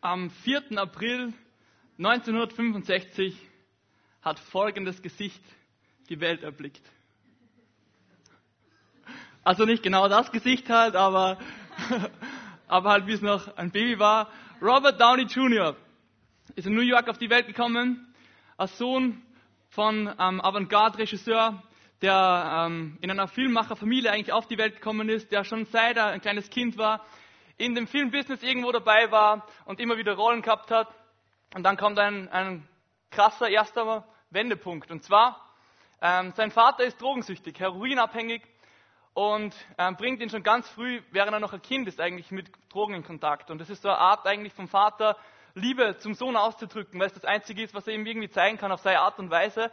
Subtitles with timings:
[0.00, 0.78] Am 4.
[0.78, 1.32] April
[1.98, 3.36] 1965
[4.22, 5.42] hat folgendes Gesicht
[6.08, 6.82] die Welt erblickt.
[9.42, 11.38] Also nicht genau das Gesicht halt, aber,
[12.68, 14.30] aber halt wie es noch ein Baby war.
[14.62, 15.74] Robert Downey Jr.
[16.54, 18.14] ist in New York auf die Welt gekommen,
[18.56, 19.20] als Sohn
[19.70, 21.60] von einem Avantgarde-Regisseur,
[22.02, 26.06] der ähm, in einer Filmmacherfamilie eigentlich auf die Welt gekommen ist, der schon seit er
[26.06, 27.04] ein kleines Kind war,
[27.58, 30.88] in dem Filmbusiness irgendwo dabei war und immer wieder Rollen gehabt hat.
[31.54, 32.66] Und dann kommt ein, ein
[33.10, 34.90] krasser erster Wendepunkt.
[34.90, 35.44] Und zwar,
[36.00, 38.42] ähm, sein Vater ist drogensüchtig, heroinabhängig
[39.12, 42.50] und ähm, bringt ihn schon ganz früh, während er noch ein Kind ist, eigentlich mit
[42.70, 43.50] Drogen in Kontakt.
[43.50, 45.16] Und das ist so eine Art eigentlich vom Vater,
[45.54, 48.70] Liebe zum Sohn auszudrücken, weil es das Einzige ist, was er ihm irgendwie zeigen kann
[48.70, 49.72] auf seine Art und Weise.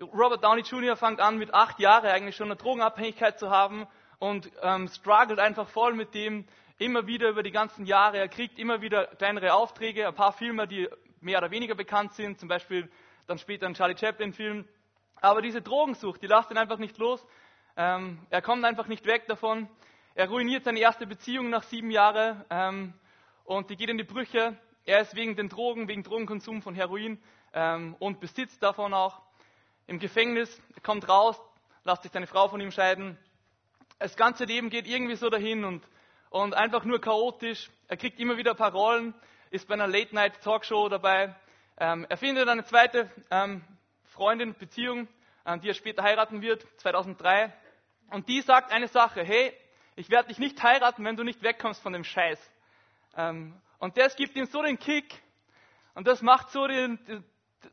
[0.00, 0.96] Robert Downey Jr.
[0.96, 5.68] fängt an, mit acht Jahren eigentlich schon eine Drogenabhängigkeit zu haben und ähm, struggelt einfach
[5.68, 6.46] voll mit dem,
[6.78, 8.18] immer wieder über die ganzen Jahre.
[8.18, 10.88] Er kriegt immer wieder kleinere Aufträge, ein paar Filme, die
[11.20, 12.90] mehr oder weniger bekannt sind, zum Beispiel
[13.26, 14.66] dann später ein Charlie Chaplin-Film.
[15.20, 17.24] Aber diese Drogensucht, die lässt ihn einfach nicht los.
[17.76, 19.68] Ähm, er kommt einfach nicht weg davon.
[20.14, 22.94] Er ruiniert seine erste Beziehung nach sieben Jahren ähm,
[23.44, 24.56] und die geht in die Brüche.
[24.84, 27.20] Er ist wegen den Drogen, wegen Drogenkonsum von Heroin
[27.52, 29.22] ähm, und Besitz davon auch
[29.86, 31.40] im Gefängnis, kommt raus,
[31.84, 33.18] lässt sich seine Frau von ihm scheiden.
[33.98, 35.82] Das ganze Leben geht irgendwie so dahin und
[36.34, 37.70] und einfach nur chaotisch.
[37.86, 39.14] Er kriegt immer wieder ein paar Rollen,
[39.50, 41.32] ist bei einer Late-Night-Talkshow dabei.
[41.78, 43.62] Ähm, er findet eine zweite ähm,
[44.06, 45.06] Freundin, Beziehung,
[45.46, 47.52] ähm, die er später heiraten wird, 2003.
[48.10, 49.52] Und die sagt eine Sache, hey,
[49.94, 52.40] ich werde dich nicht heiraten, wenn du nicht wegkommst von dem Scheiß.
[53.16, 55.22] Ähm, und das gibt ihm so den Kick
[55.94, 56.98] und das macht so den,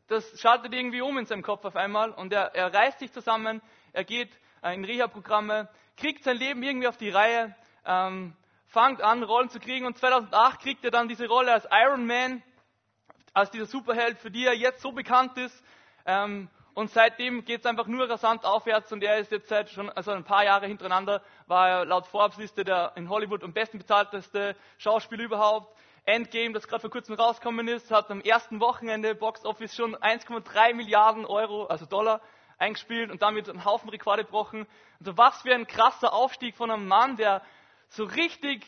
[0.06, 3.60] das schaltet irgendwie um in seinem Kopf auf einmal und er, er reißt sich zusammen,
[3.92, 4.30] er geht
[4.62, 8.36] äh, in Reha-Programme, kriegt sein Leben irgendwie auf die Reihe, ähm,
[8.72, 12.42] fängt an, Rollen zu kriegen und 2008 kriegt er dann diese Rolle als Iron Man,
[13.34, 15.62] als dieser Superheld, für die er jetzt so bekannt ist.
[16.06, 19.90] Ähm, und seitdem geht es einfach nur rasant aufwärts und er ist jetzt seit schon
[19.90, 24.56] also ein paar Jahre hintereinander, war er laut Forbes-Liste der in Hollywood am besten bezahlteste
[24.78, 25.76] Schauspieler überhaupt.
[26.04, 30.72] Endgame, das gerade vor kurzem rausgekommen ist, hat am ersten Wochenende Box Office schon 1,3
[30.72, 32.22] Milliarden Euro, also Dollar,
[32.56, 34.66] eingespielt und damit einen Haufen Rekorde gebrochen.
[34.98, 37.42] Also was für ein krasser Aufstieg von einem Mann, der
[37.92, 38.64] so richtig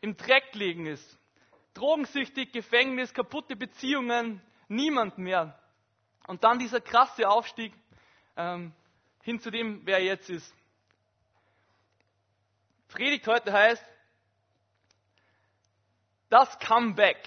[0.00, 1.18] im Dreck liegen ist.
[1.74, 5.58] Drogensüchtig, Gefängnis, kaputte Beziehungen, niemand mehr.
[6.26, 7.72] Und dann dieser krasse Aufstieg
[8.36, 8.72] ähm,
[9.22, 10.54] hin zu dem, wer er jetzt ist.
[12.88, 13.84] Predigt heute heißt,
[16.28, 17.18] das Comeback.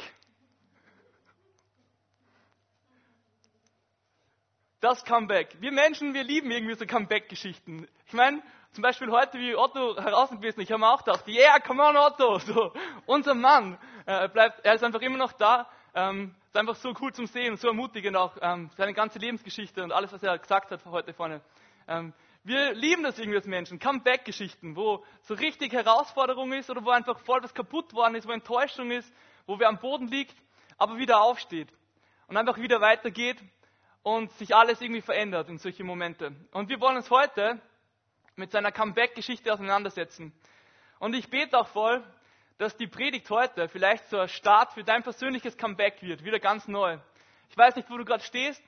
[4.81, 5.56] Das Comeback.
[5.62, 7.88] Wir Menschen, wir lieben irgendwie so Comeback-Geschichten.
[8.08, 8.42] Ich meine,
[8.80, 11.98] zum Beispiel heute, wie Otto heraus gewesen, ich habe mir auch gedacht, yeah, come on
[11.98, 12.72] Otto, so,
[13.06, 17.12] unser Mann, äh, bleibt, er ist einfach immer noch da, ähm, ist einfach so cool
[17.12, 20.80] zum Sehen, so ermutigend auch, ähm, seine ganze Lebensgeschichte und alles, was er gesagt hat
[20.86, 21.42] heute vorne.
[21.90, 22.14] Ähm,
[22.46, 27.20] wir lieben das irgendwie als Menschen, Comeback-Geschichten, wo so richtig Herausforderung ist oder wo einfach
[27.20, 29.14] voll was kaputt worden ist, wo Enttäuschung ist,
[29.46, 30.38] wo wer am Boden liegt,
[30.78, 31.68] aber wieder aufsteht
[32.28, 33.44] und einfach wieder weitergeht
[34.04, 36.34] und sich alles irgendwie verändert in solche Momente.
[36.54, 37.60] Und wir wollen uns heute
[38.40, 40.34] mit seiner Comeback-Geschichte auseinandersetzen.
[40.98, 42.04] Und ich bete auch voll,
[42.58, 46.68] dass die Predigt heute vielleicht so ein Start für dein persönliches Comeback wird, wieder ganz
[46.68, 46.98] neu.
[47.50, 48.64] Ich weiß nicht, wo du gerade stehst,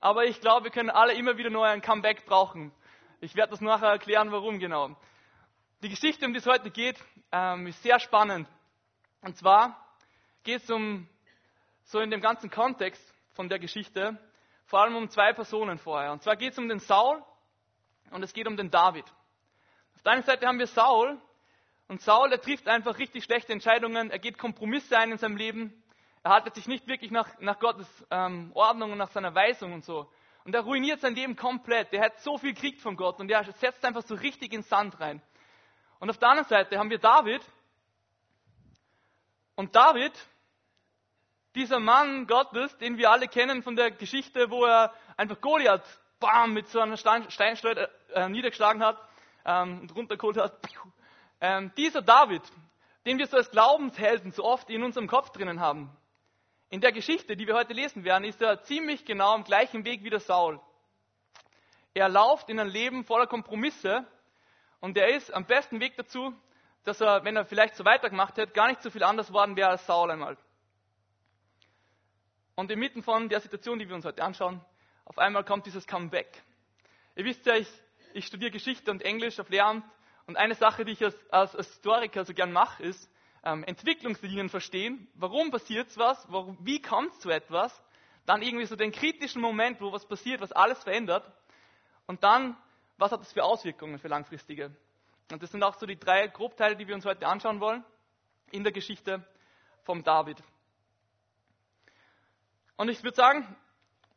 [0.00, 2.72] aber ich glaube, wir können alle immer wieder neu ein Comeback brauchen.
[3.20, 4.96] Ich werde das nachher erklären, warum genau.
[5.82, 6.96] Die Geschichte, um die es heute geht,
[7.32, 8.48] ähm, ist sehr spannend.
[9.22, 9.76] Und zwar
[10.44, 11.08] geht es um,
[11.84, 14.18] so in dem ganzen Kontext von der Geschichte,
[14.66, 16.12] vor allem um zwei Personen vorher.
[16.12, 17.22] Und zwar geht es um den Saul
[18.10, 19.04] und es geht um den David.
[19.94, 21.20] Auf der einen Seite haben wir Saul
[21.88, 25.82] und Saul, er trifft einfach richtig schlechte Entscheidungen, er geht Kompromisse ein in seinem Leben,
[26.22, 29.84] er haltet sich nicht wirklich nach, nach Gottes ähm, Ordnung und nach seiner Weisung und
[29.84, 30.10] so.
[30.44, 31.92] Und er ruiniert sein Leben komplett.
[31.92, 35.00] Er hat so viel gekriegt von Gott und er setzt einfach so richtig in Sand
[35.00, 35.22] rein.
[35.98, 37.42] Und auf der anderen Seite haben wir David.
[39.54, 40.12] Und David,
[41.54, 46.52] dieser Mann Gottes, den wir alle kennen von der Geschichte, wo er einfach Goliath bam,
[46.52, 48.98] mit so einer Steinschleuder äh, niedergeschlagen hat
[49.44, 50.54] ähm, und runtergeholt hat.
[51.40, 52.42] Ähm, dieser David,
[53.06, 55.90] den wir so als Glaubenshelden so oft in unserem Kopf drinnen haben,
[56.68, 60.04] in der Geschichte, die wir heute lesen werden, ist er ziemlich genau am gleichen Weg
[60.04, 60.60] wie der Saul.
[61.94, 64.06] Er läuft in ein Leben voller Kompromisse
[64.78, 66.32] und er ist am besten Weg dazu,
[66.84, 69.70] dass er, wenn er vielleicht so weitergemacht hätte, gar nicht so viel anders worden wäre
[69.70, 70.36] als Saul einmal.
[72.54, 74.64] Und inmitten von der Situation, die wir uns heute anschauen,
[75.10, 76.40] auf einmal kommt dieses Comeback.
[77.16, 77.68] Ihr wisst ja, ich,
[78.14, 79.84] ich studiere Geschichte und Englisch auf Lehramt
[80.26, 83.10] und eine Sache, die ich als, als Historiker so gern mache, ist,
[83.42, 85.08] ähm, Entwicklungslinien verstehen.
[85.14, 86.30] Warum passiert was?
[86.30, 87.82] Warum, wie kommt es zu etwas?
[88.24, 91.28] Dann irgendwie so den kritischen Moment, wo was passiert, was alles verändert.
[92.06, 92.56] Und dann,
[92.96, 94.70] was hat das für Auswirkungen für langfristige?
[95.32, 97.84] Und das sind auch so die drei Grobteile, die wir uns heute anschauen wollen
[98.52, 99.26] in der Geschichte
[99.82, 100.40] vom David.
[102.76, 103.56] Und ich würde sagen,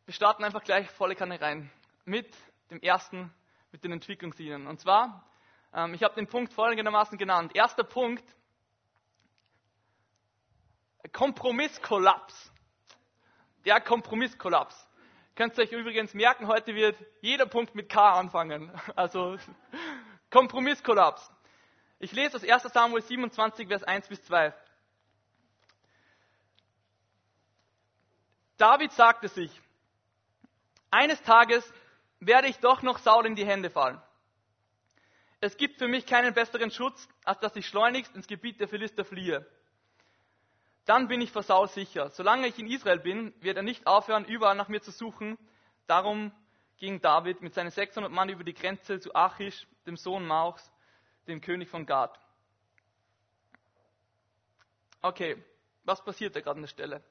[0.06, 1.72] wir starten einfach gleich volle Kanne rein
[2.06, 2.30] mit
[2.70, 3.34] dem ersten,
[3.72, 4.68] mit den Entwicklungslinien.
[4.68, 5.26] Und zwar,
[5.74, 7.56] ähm, ich habe den Punkt folgendermaßen genannt.
[7.56, 8.24] Erster Punkt,
[11.12, 12.52] Kompromisskollaps.
[13.66, 14.88] Der Kompromisskollaps.
[15.36, 18.72] Könnt ihr euch übrigens merken, heute wird jeder Punkt mit K anfangen.
[18.96, 19.38] Also
[20.30, 21.32] Kompromisskollaps.
[22.00, 24.54] Ich lese aus 1 Samuel 27, Vers 1 bis 2.
[28.58, 29.62] David sagte sich,
[30.94, 31.72] eines Tages
[32.20, 34.02] werde ich doch noch Saul in die Hände fallen.
[35.42, 39.04] Es gibt für mich keinen besseren Schutz, als dass ich schleunigst ins Gebiet der Philister
[39.04, 39.46] fliehe.
[40.86, 42.10] Dann bin ich vor Saul sicher.
[42.12, 45.38] Solange ich in Israel bin, wird er nicht aufhören, überall nach mir zu suchen.
[45.88, 46.32] Darum
[46.78, 50.72] ging David mit seinen 600 Mann über die Grenze zu Achish, dem Sohn Mauchs,
[51.28, 52.18] dem König von Gad.
[55.02, 55.42] Okay,
[55.84, 57.04] was passiert da gerade an der Stelle?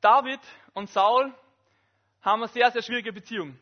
[0.00, 0.40] David
[0.74, 1.32] und Saul
[2.22, 3.58] haben eine sehr, sehr schwierige Beziehung.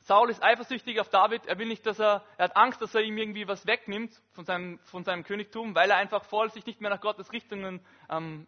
[0.00, 1.46] Saul ist eifersüchtig auf David.
[1.46, 4.44] Er will nicht, dass er, er hat Angst, dass er ihm irgendwie was wegnimmt von
[4.44, 8.46] seinem, von seinem Königtum, weil er einfach voll sich nicht mehr nach Gottes Richtungen ähm,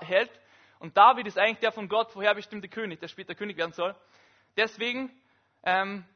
[0.00, 0.30] hält.
[0.78, 3.94] Und David ist eigentlich der von Gott vorherbestimmte König, der später König werden soll.
[4.56, 5.10] Deswegen
[5.64, 6.06] ähm,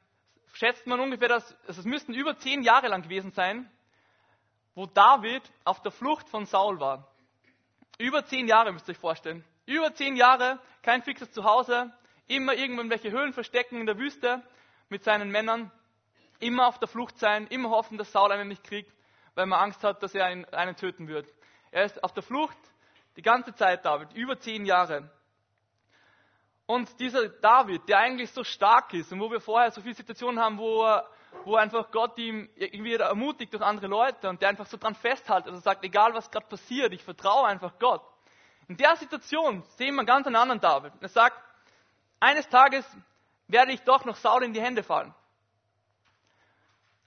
[0.55, 3.71] schätzt man ungefähr, dass also es müssten über zehn Jahre lang gewesen sein,
[4.75, 7.07] wo David auf der Flucht von Saul war.
[7.99, 9.45] Über zehn Jahre müsst ihr euch vorstellen.
[9.71, 11.93] Über zehn Jahre, kein fixes Zuhause,
[12.27, 14.43] immer irgendwo in welche Höhlen verstecken in der Wüste
[14.89, 15.71] mit seinen Männern,
[16.41, 18.93] immer auf der Flucht sein, immer hoffen, dass Saul einen nicht kriegt,
[19.37, 21.33] weil man Angst hat, dass er einen, einen töten wird.
[21.71, 22.57] Er ist auf der Flucht
[23.15, 25.09] die ganze Zeit, David, über zehn Jahre.
[26.67, 30.41] Und dieser David, der eigentlich so stark ist und wo wir vorher so viele Situationen
[30.41, 30.85] haben, wo,
[31.45, 35.47] wo einfach Gott ihm irgendwie ermutigt durch andere Leute und der einfach so dran festhält,
[35.47, 38.03] also sagt, egal was gerade passiert, ich vertraue einfach Gott.
[38.71, 40.93] In der Situation sehen wir ganz einen anderen David.
[41.01, 41.37] Er sagt,
[42.21, 42.87] eines Tages
[43.49, 45.13] werde ich doch noch Saul in die Hände fallen.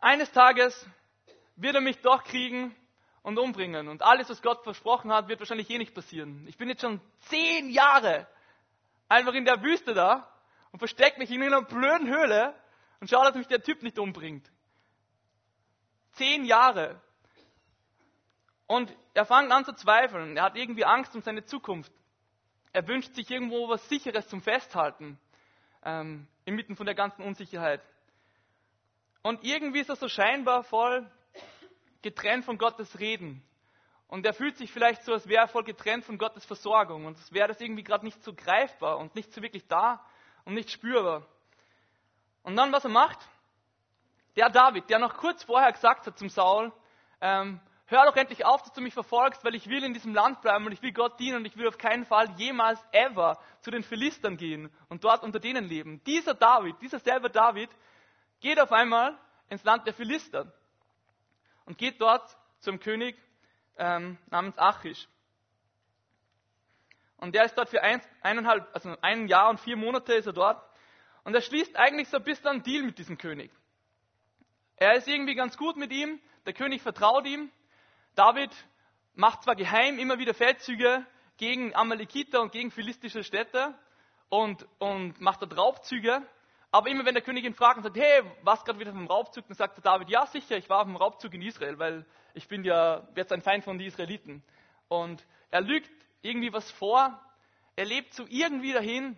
[0.02, 0.86] Eines Tages
[1.56, 2.76] wird er mich doch kriegen
[3.22, 3.88] und umbringen.
[3.88, 6.46] Und alles, was Gott versprochen hat, wird wahrscheinlich eh nicht passieren.
[6.50, 7.00] Ich bin jetzt schon
[7.30, 8.28] zehn Jahre
[9.08, 10.30] einfach in der Wüste da
[10.74, 12.54] und verstecke mich in einer blöden Höhle
[13.00, 14.52] und schaue, dass mich der Typ nicht umbringt.
[16.12, 17.00] Zehn Jahre.
[18.74, 20.36] Und er fängt an zu zweifeln.
[20.36, 21.92] Er hat irgendwie Angst um seine Zukunft.
[22.72, 25.20] Er wünscht sich irgendwo was Sicheres zum Festhalten
[25.84, 27.82] ähm, inmitten von der ganzen Unsicherheit.
[29.22, 31.08] Und irgendwie ist er so scheinbar voll
[32.02, 33.44] getrennt von Gottes Reden.
[34.08, 37.06] Und er fühlt sich vielleicht so, als wäre er voll getrennt von Gottes Versorgung.
[37.06, 40.04] Und es wäre das irgendwie gerade nicht so greifbar und nicht so wirklich da
[40.46, 41.28] und nicht spürbar.
[42.42, 43.20] Und dann, was er macht?
[44.36, 46.74] Der David, der noch kurz vorher gesagt hat zum Saul,
[47.22, 50.42] ähm, hör doch endlich auf, dass du mich verfolgst, weil ich will in diesem Land
[50.42, 53.72] bleiben und ich will Gott dienen und ich will auf keinen Fall jemals ever zu
[53.72, 56.04] den Philistern gehen und dort unter denen leben.
[56.06, 57.70] Dieser David, dieser selber David,
[58.40, 59.18] geht auf einmal
[59.50, 60.52] ins Land der Philister
[61.66, 63.18] und geht dort zum König
[63.78, 65.08] ähm, namens Achish.
[67.18, 70.34] Und der ist dort für ein, eineinhalb, also ein Jahr und vier Monate ist er
[70.34, 70.62] dort.
[71.24, 73.50] Und er schließt eigentlich so ein bisschen einen Deal mit diesem König.
[74.76, 77.50] Er ist irgendwie ganz gut mit ihm, der König vertraut ihm
[78.16, 78.52] David
[79.16, 81.06] macht zwar geheim immer wieder Feldzüge
[81.38, 83.74] gegen Amalekiter und gegen philistische Städte
[84.30, 86.22] und, und macht dort Raubzüge,
[86.72, 89.48] aber immer wenn der König ihn fragt und sagt, hey, was gerade wieder vom Raubzug,
[89.48, 92.48] dann sagt der David, ja sicher, ich war auf dem Raubzug in Israel, weil ich
[92.48, 94.44] bin ja jetzt ein Feind von den Israeliten.
[94.88, 95.92] Und er lügt
[96.22, 97.20] irgendwie was vor,
[97.76, 99.18] er lebt so irgendwie dahin.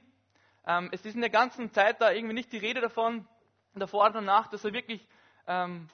[0.67, 3.27] Ähm, es ist in der ganzen Zeit da irgendwie nicht die Rede davon,
[3.73, 5.05] davor und danach, dass er wirklich
[5.47, 5.87] ähm,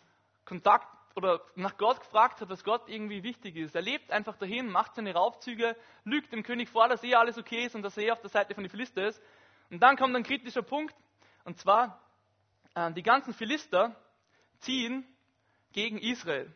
[0.46, 3.76] Kontakt oder nach Gott gefragt hat, was Gott irgendwie wichtig ist.
[3.76, 7.66] Er lebt einfach dahin, macht seine Raubzüge, lügt dem König vor, dass eh alles okay
[7.66, 9.22] ist und dass er eh auf der Seite von den Philister ist.
[9.70, 10.96] Und dann kommt ein kritischer Punkt,
[11.44, 12.02] und zwar,
[12.76, 13.96] äh, die ganzen Philister
[14.60, 15.06] ziehen
[15.74, 16.54] gegen Israel.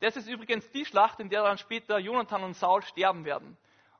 [0.00, 3.56] Das ist übrigens die Schlacht, in der dann später Jonathan und Saul sterben werden.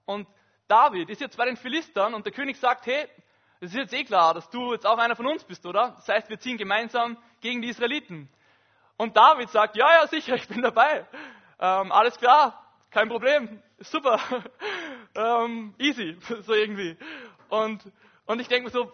[0.06, 0.26] Und
[0.66, 3.06] David ist jetzt bei den Philistern und der König sagt, hey,
[3.60, 5.90] es ist jetzt eh klar, dass du jetzt auch einer von uns bist, oder?
[5.96, 8.30] Das heißt, wir ziehen gemeinsam gegen die Israeliten.
[9.00, 11.07] Und David sagt, ja, ja, sicher, ich bin dabei.
[11.59, 14.21] Ähm, alles klar, kein Problem, super,
[15.14, 16.99] ähm, easy, so irgendwie.
[17.49, 17.83] Und,
[18.26, 18.92] und ich denke mir so,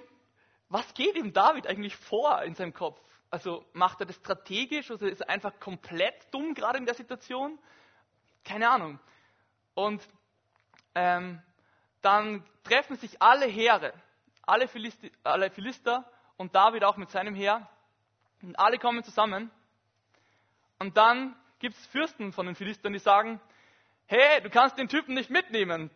[0.68, 3.00] was geht ihm David eigentlich vor in seinem Kopf?
[3.30, 7.58] Also macht er das strategisch oder ist er einfach komplett dumm gerade in der Situation?
[8.44, 9.00] Keine Ahnung.
[9.74, 10.06] Und
[10.94, 11.42] ähm,
[12.00, 13.92] dann treffen sich alle Heere,
[14.42, 17.68] alle, Philisti alle Philister und David auch mit seinem Heer.
[18.40, 19.50] Und alle kommen zusammen.
[20.78, 23.40] Und dann gibt es Fürsten von den Philistern, die sagen,
[24.06, 25.90] hey, du kannst den Typen nicht mitnehmen.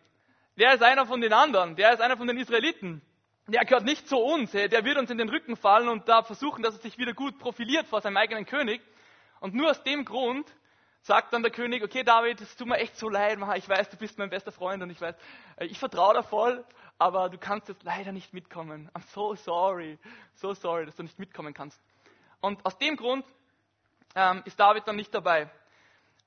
[0.57, 3.01] Der ist einer von den anderen, der ist einer von den Israeliten.
[3.47, 4.69] Der gehört nicht zu uns, hey.
[4.69, 7.39] der wird uns in den Rücken fallen und da versuchen, dass er sich wieder gut
[7.39, 8.81] profiliert vor seinem eigenen König.
[9.39, 10.47] Und nur aus dem Grund
[11.01, 13.97] sagt dann der König, okay David, es tut mir echt so leid, ich weiß, du
[13.97, 15.15] bist mein bester Freund und ich weiß,
[15.57, 16.63] äh, ich vertraue da voll,
[16.99, 18.89] aber du kannst jetzt leider nicht mitkommen.
[18.93, 19.97] I'm so sorry,
[20.35, 21.81] so sorry, dass du nicht mitkommen kannst.
[22.39, 23.25] Und aus dem Grund
[24.15, 25.49] ähm, ist David dann nicht dabei.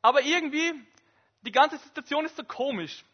[0.03, 0.73] Aber irgendwie,
[1.43, 3.05] die ganze Situation ist so komisch.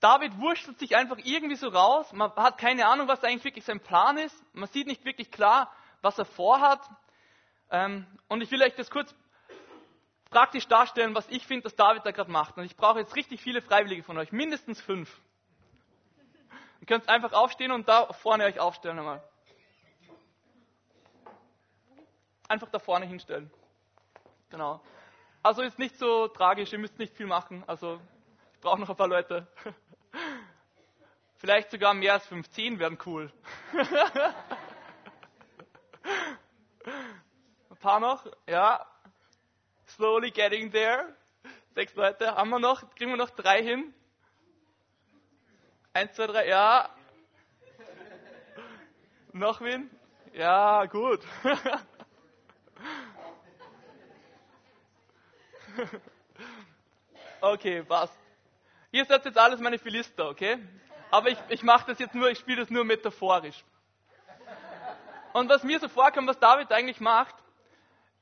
[0.00, 2.12] David wurschtelt sich einfach irgendwie so raus.
[2.12, 4.36] Man hat keine Ahnung, was eigentlich wirklich sein Plan ist.
[4.54, 6.80] Man sieht nicht wirklich klar, was er vorhat.
[7.70, 9.14] Ähm, und ich will euch das kurz
[10.30, 12.56] praktisch darstellen, was ich finde, dass David da gerade macht.
[12.56, 15.20] Und ich brauche jetzt richtig viele Freiwillige von euch, mindestens fünf.
[16.80, 19.22] Ihr könnt einfach aufstehen und da vorne euch aufstellen einmal.
[22.48, 23.50] Einfach da vorne hinstellen.
[24.50, 24.80] Genau.
[25.42, 27.62] Also ist nicht so tragisch, ihr müsst nicht viel machen.
[27.66, 28.00] Also
[28.54, 29.46] ich brauche noch ein paar Leute.
[31.36, 33.32] Vielleicht sogar mehr als 15 wären cool.
[37.70, 38.84] ein paar noch, ja.
[39.86, 41.14] Slowly getting there.
[41.74, 43.94] Sechs Leute haben wir noch, kriegen wir noch drei hin.
[45.92, 46.90] Eins, zwei, drei, ja.
[49.32, 49.90] Noch wen?
[50.32, 51.20] Ja, gut.
[57.40, 58.18] okay, passt.
[58.90, 60.58] Ihr seid jetzt alles meine Philister, okay?
[61.10, 63.64] Aber ich, ich mache das jetzt nur, ich spiele das nur metaphorisch.
[65.32, 67.34] Und was mir so vorkommt, was David eigentlich macht,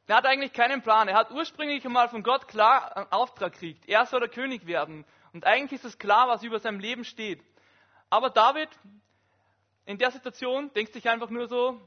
[0.07, 1.09] er hat eigentlich keinen Plan.
[1.09, 3.89] Er hat ursprünglich einmal von Gott klar einen Auftrag gekriegt.
[3.89, 5.05] Er soll der König werden.
[5.33, 7.43] Und eigentlich ist es klar, was über seinem Leben steht.
[8.09, 8.69] Aber David,
[9.85, 11.81] in der Situation, denkt sich einfach nur so,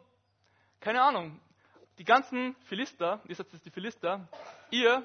[0.81, 1.39] keine Ahnung,
[1.97, 4.27] die ganzen Philister, ihr seid jetzt die Philister,
[4.69, 5.03] ihr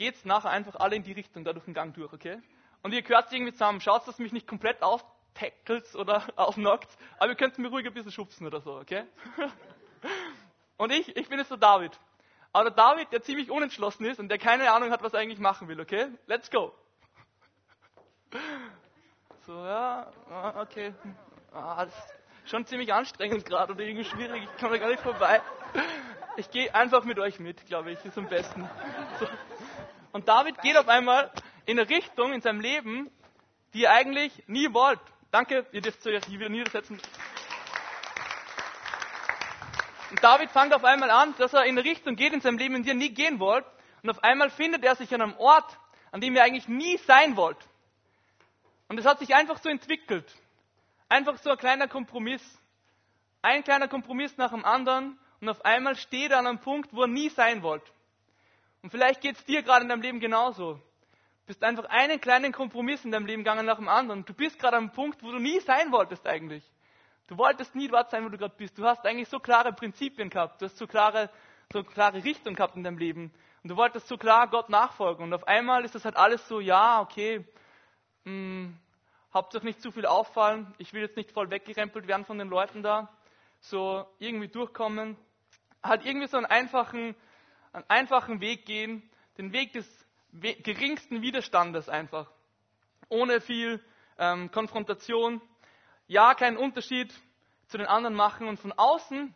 [0.00, 2.40] geht nachher einfach alle in die Richtung, da durch den Gang durch, okay?
[2.82, 3.82] Und ihr gehört irgendwie zusammen.
[3.82, 6.88] Schaut, dass mich nicht komplett auftackelt oder aufnockt,
[7.18, 9.04] aber ihr könnt mir ruhig ein bisschen schubsen oder so, okay?
[10.78, 12.00] Und ich, ich bin jetzt der David.
[12.50, 15.38] Aber der David, der ziemlich unentschlossen ist und der keine Ahnung hat, was er eigentlich
[15.38, 16.08] machen will, okay?
[16.26, 16.74] Let's go.
[19.46, 20.94] So, ja, ah, okay.
[21.52, 25.02] Ah, das ist schon ziemlich anstrengend gerade oder irgendwie schwierig, ich komme da gar nicht
[25.02, 25.40] vorbei.
[26.36, 28.68] Ich gehe einfach mit euch mit, glaube ich, ist am besten.
[29.18, 29.26] So.
[30.12, 31.30] Und David geht auf einmal
[31.66, 33.10] in eine Richtung in seinem Leben,
[33.74, 35.00] die ihr eigentlich nie wollt.
[35.30, 37.00] Danke, ihr dürft euch hier wieder niedersetzen.
[40.10, 42.74] Und David fängt auf einmal an, dass er in eine Richtung geht in seinem Leben,
[42.74, 43.64] in die er nie gehen wollt.
[44.02, 45.78] Und auf einmal findet er sich an einem Ort,
[46.10, 47.58] an dem er eigentlich nie sein wollt.
[48.88, 50.34] Und es hat sich einfach so entwickelt.
[51.08, 52.42] Einfach so ein kleiner Kompromiss.
[53.42, 55.16] Ein kleiner Kompromiss nach dem anderen.
[55.40, 57.84] Und auf einmal steht er an einem Punkt, wo er nie sein wollt.
[58.82, 60.74] Und vielleicht geht es dir gerade in deinem Leben genauso.
[60.74, 64.24] Du bist einfach einen kleinen Kompromiss in deinem Leben gegangen nach dem anderen.
[64.24, 66.64] Du bist gerade am Punkt, wo du nie sein wolltest eigentlich.
[67.26, 68.78] Du wolltest nie dort sein, wo du gerade bist.
[68.78, 70.60] Du hast eigentlich so klare Prinzipien gehabt.
[70.60, 71.30] Du hast so klare,
[71.72, 73.32] so klare Richtung gehabt in deinem Leben.
[73.62, 75.24] Und du wolltest so klar Gott nachfolgen.
[75.24, 77.44] Und auf einmal ist das halt alles so, ja, okay,
[78.24, 78.78] mh, hm,
[79.32, 80.74] Hauptsache nicht zu viel auffallen.
[80.78, 83.08] Ich will jetzt nicht voll weggerempelt werden von den Leuten da.
[83.60, 85.16] So irgendwie durchkommen.
[85.82, 87.14] Halt irgendwie so einen einfachen,
[87.72, 89.08] einen einfachen Weg gehen,
[89.38, 89.86] den Weg des
[90.32, 92.30] geringsten Widerstandes einfach.
[93.08, 93.82] Ohne viel
[94.18, 95.40] ähm, Konfrontation.
[96.06, 97.12] Ja, keinen Unterschied
[97.68, 98.48] zu den anderen machen.
[98.48, 99.34] Und von außen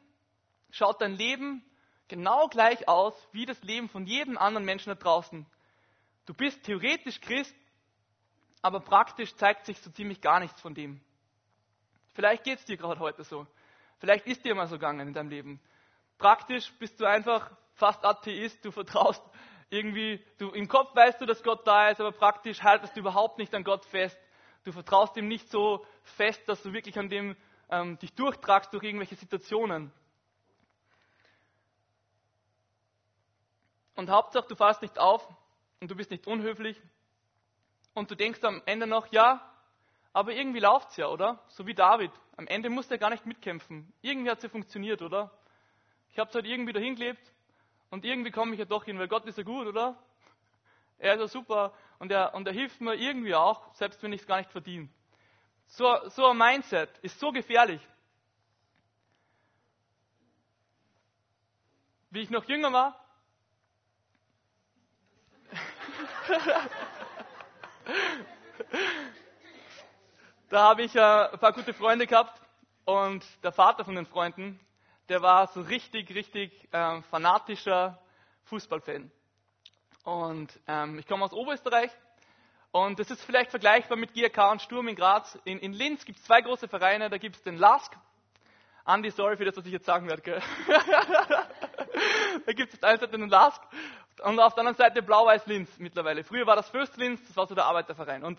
[0.70, 1.64] schaut dein Leben
[2.08, 5.46] genau gleich aus wie das Leben von jedem anderen Menschen da draußen.
[6.26, 7.54] Du bist theoretisch Christ,
[8.62, 11.00] aber praktisch zeigt sich so ziemlich gar nichts von dem.
[12.14, 13.46] Vielleicht geht es dir gerade heute so.
[13.98, 15.60] Vielleicht ist dir mal so gegangen in deinem Leben.
[16.18, 19.22] Praktisch bist du einfach fast Atheist, du vertraust
[19.70, 23.38] irgendwie, du im Kopf weißt du, dass Gott da ist, aber praktisch haltest du überhaupt
[23.38, 24.18] nicht an Gott fest.
[24.64, 27.36] Du vertraust ihm nicht so fest, dass du wirklich an dem
[27.70, 29.92] ähm, dich durchtragst durch irgendwelche Situationen.
[33.96, 35.26] Und Hauptsache, du fährst nicht auf
[35.80, 36.80] und du bist nicht unhöflich
[37.94, 39.40] und du denkst am Ende noch, ja,
[40.12, 41.42] aber irgendwie läuft es ja, oder?
[41.48, 42.10] So wie David.
[42.36, 43.92] Am Ende musste er gar nicht mitkämpfen.
[44.00, 45.30] Irgendwie hat es ja funktioniert, oder?
[46.10, 47.33] Ich habe halt irgendwie dahin gelebt
[47.94, 49.96] und irgendwie komme ich ja doch hin, weil Gott ist ja gut, oder?
[50.98, 54.22] Er ist ja super und er, und er hilft mir irgendwie auch, selbst wenn ich
[54.22, 54.88] es gar nicht verdiene.
[55.66, 57.80] So, so ein Mindset ist so gefährlich.
[62.10, 63.04] wie ich noch jünger war,
[70.48, 72.40] da habe ich äh, ein paar gute Freunde gehabt
[72.84, 74.60] und der Vater von den Freunden,
[75.08, 77.98] der war so richtig, richtig äh, fanatischer
[78.44, 79.10] Fußballfan.
[80.04, 81.90] Und ähm, ich komme aus Oberösterreich
[82.72, 85.38] und das ist vielleicht vergleichbar mit GRK und Sturm in Graz.
[85.44, 87.96] In, in Linz gibt es zwei große Vereine, da gibt es den LASK.
[88.84, 90.20] Andi, sorry für das, was ich jetzt sagen werde.
[90.20, 90.42] Gell?
[92.46, 93.62] da gibt es auf der einen Seite den LASK
[94.22, 96.22] und auf der anderen Seite Blau-Weiß Linz mittlerweile.
[96.22, 98.22] Früher war das Fürst Linz, das war so der Arbeiterverein.
[98.24, 98.38] Und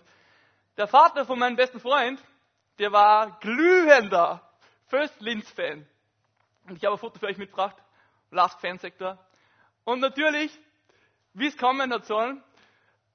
[0.76, 2.22] der Vater von meinem besten Freund,
[2.78, 4.40] der war glühender
[4.86, 5.86] First Linz-Fan.
[6.68, 7.76] Und ich habe ein Foto für euch mitgebracht,
[8.30, 9.18] Last Fansektor.
[9.84, 10.56] Und natürlich,
[11.32, 12.42] wie es kommen hat sollen,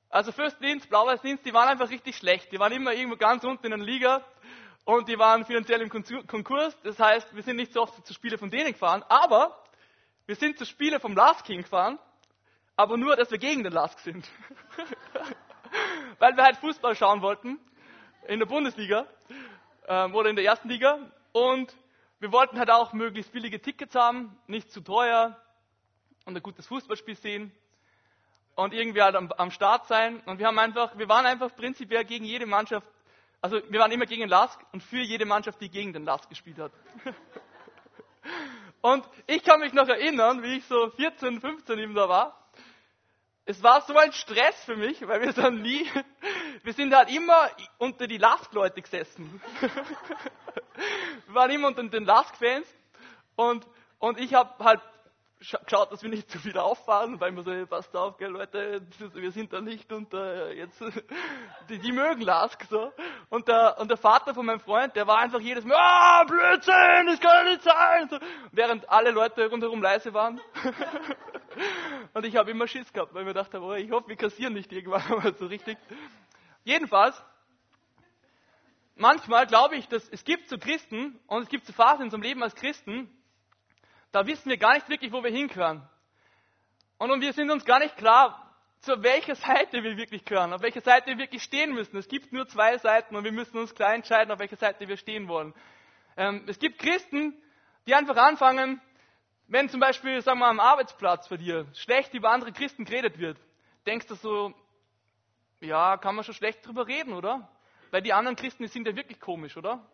[0.09, 2.51] also First Linz, Blau-Weiß Linz, die waren einfach richtig schlecht.
[2.51, 4.23] Die waren immer irgendwo ganz unten in der Liga
[4.85, 6.77] und die waren finanziell im Konkurs.
[6.83, 9.63] Das heißt, wir sind nicht so oft zu Spiele von denen gefahren, aber
[10.25, 11.99] wir sind zu Spiele vom Last King gefahren,
[12.75, 14.27] aber nur, dass wir gegen den Lask sind.
[16.19, 17.59] Weil wir halt Fußball schauen wollten
[18.27, 19.07] in der Bundesliga
[19.87, 20.99] ähm, oder in der ersten Liga
[21.31, 21.75] und
[22.21, 25.35] wir wollten halt auch möglichst billige Tickets haben, nicht zu teuer
[26.25, 27.51] und ein gutes Fußballspiel sehen
[28.53, 30.21] und irgendwie halt am, am Start sein.
[30.27, 32.87] Und wir haben einfach, wir waren einfach prinzipiell gegen jede Mannschaft,
[33.41, 36.29] also wir waren immer gegen den Lask und für jede Mannschaft, die gegen den Lask
[36.29, 36.71] gespielt hat.
[38.81, 42.37] und ich kann mich noch erinnern, wie ich so 14, 15 eben da war.
[43.45, 45.89] Es war so ein Stress für mich, weil wir dann nie,
[46.63, 47.49] wir sind halt immer
[47.79, 49.41] unter die Lask-Leute gesessen.
[51.27, 52.67] wir waren immer unter den Lask-Fans
[53.35, 53.67] und,
[53.99, 54.81] und ich habe halt
[55.41, 59.31] geschaut, dass wir nicht zu viel auffahren, weil wir so, passt auf, gell, Leute, wir
[59.31, 60.79] sind da nicht unter, jetzt,
[61.69, 62.91] die, die mögen Lask, so.
[63.29, 67.07] Und der, und der Vater von meinem Freund, der war einfach jedes Mal, ah, Blödsinn,
[67.07, 68.19] das kann nicht sein, so,
[68.51, 70.39] während alle Leute rundherum leise waren.
[72.13, 74.53] und ich habe immer Schiss gehabt, weil ich mir dachte, oh, ich hoffe, wir kassieren
[74.53, 75.77] nicht irgendwann mal so richtig.
[76.63, 77.19] Jedenfalls,
[79.01, 82.21] manchmal glaube ich, dass es gibt so Christen und es gibt so Phasen in unserem
[82.21, 83.09] Leben als Christen,
[84.11, 85.81] da wissen wir gar nicht wirklich, wo wir hinkören.
[86.97, 90.81] Und wir sind uns gar nicht klar, zu welcher Seite wir wirklich gehören, auf welcher
[90.81, 91.97] Seite wir wirklich stehen müssen.
[91.97, 94.97] Es gibt nur zwei Seiten und wir müssen uns klar entscheiden, auf welcher Seite wir
[94.97, 95.53] stehen wollen.
[96.17, 97.33] Ähm, es gibt Christen,
[97.87, 98.81] die einfach anfangen,
[99.47, 103.37] wenn zum Beispiel, sagen wir, am Arbeitsplatz bei dir schlecht über andere Christen geredet wird,
[103.85, 104.53] denkst du so,
[105.59, 107.49] ja, kann man schon schlecht drüber reden, oder?
[107.91, 109.85] Weil die anderen Christen, die sind ja wirklich komisch, oder?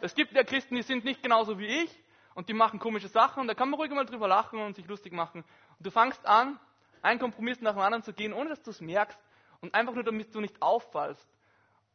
[0.00, 3.40] Es gibt ja Christen, die sind nicht genauso wie ich und die machen komische Sachen
[3.42, 5.44] und da kann man ruhig mal drüber lachen und sich lustig machen.
[5.78, 6.58] Und du fangst an,
[7.02, 9.18] einen Kompromiss nach dem anderen zu gehen, ohne dass du es merkst
[9.60, 11.28] und einfach nur, damit du nicht auffallst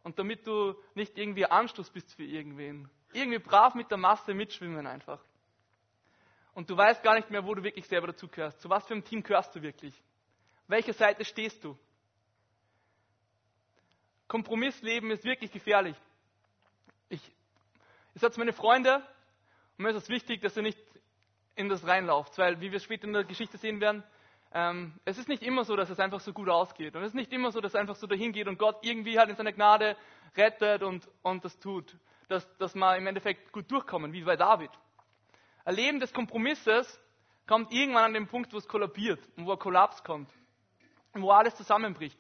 [0.04, 2.90] und damit du nicht irgendwie Anstoß bist für irgendwen.
[3.14, 5.20] Irgendwie brav mit der Masse mitschwimmen einfach.
[6.54, 8.62] Und du weißt gar nicht mehr, wo du wirklich selber dazugehörst.
[8.62, 10.00] Zu was für einem Team gehörst du wirklich?
[10.68, 11.78] Welcher Seite stehst du?
[14.34, 15.96] Kompromissleben ist wirklich gefährlich.
[17.08, 17.22] Ich,
[18.16, 20.80] ich sage zu meinen Freunden, und mir ist es wichtig, dass ihr nicht
[21.54, 24.04] in das reinlauft, weil, wie wir später in der Geschichte sehen werden,
[24.52, 26.96] ähm, es ist nicht immer so, dass es einfach so gut ausgeht.
[26.96, 29.20] Und es ist nicht immer so, dass es einfach so dahin geht und Gott irgendwie
[29.20, 29.96] halt in seiner Gnade
[30.36, 31.96] rettet und, und das tut.
[32.28, 34.72] Dass, dass wir im Endeffekt gut durchkommen, wie bei David.
[35.64, 37.00] Ein Leben des Kompromisses
[37.46, 40.32] kommt irgendwann an den Punkt, wo es kollabiert und wo ein Kollaps kommt.
[41.12, 42.18] Und wo alles zusammenbricht.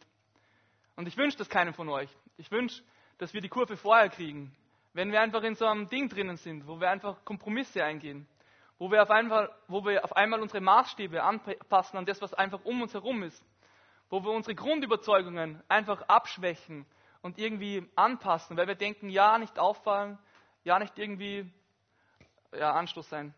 [0.96, 2.10] Und ich wünsche das keinem von euch.
[2.38, 2.84] Ich wünsche,
[3.18, 4.56] dass wir die Kurve vorher kriegen,
[4.94, 8.28] wenn wir einfach in so einem Ding drinnen sind, wo wir einfach Kompromisse eingehen,
[8.78, 12.64] wo wir auf einmal, wo wir auf einmal unsere Maßstäbe anpassen an das, was einfach
[12.64, 13.44] um uns herum ist,
[14.10, 16.86] wo wir unsere Grundüberzeugungen einfach abschwächen
[17.22, 20.20] und irgendwie anpassen, weil wir denken, ja, nicht auffallen,
[20.64, 21.52] ja, nicht irgendwie
[22.52, 23.34] ja, Anstoß sein.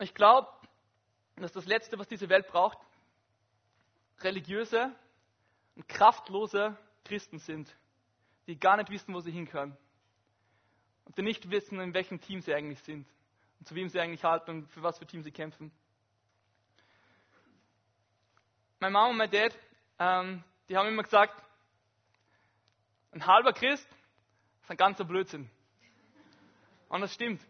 [0.00, 0.48] Ich glaube,
[1.36, 2.78] dass das Letzte, was diese Welt braucht,
[4.20, 4.94] religiöse
[5.76, 7.74] und kraftlose Christen sind
[8.46, 9.76] die gar nicht wissen, wo sie hinkören.
[11.04, 13.06] Und die nicht wissen, in welchem Team sie eigentlich sind.
[13.58, 15.70] Und zu wem sie eigentlich halten und für was für Team sie kämpfen.
[18.80, 19.56] Meine Mama und mein Dad,
[19.98, 21.42] ähm, die haben immer gesagt,
[23.12, 23.88] ein halber Christ
[24.62, 25.48] ist ein ganzer Blödsinn.
[26.88, 27.40] Und das stimmt.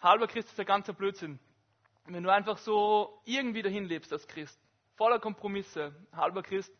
[0.00, 1.38] Halber Christ ist ein ganzer Blödsinn.
[2.04, 4.60] Wenn du einfach so irgendwie dahin lebst als Christ,
[4.96, 6.72] voller Kompromisse, halber Christ,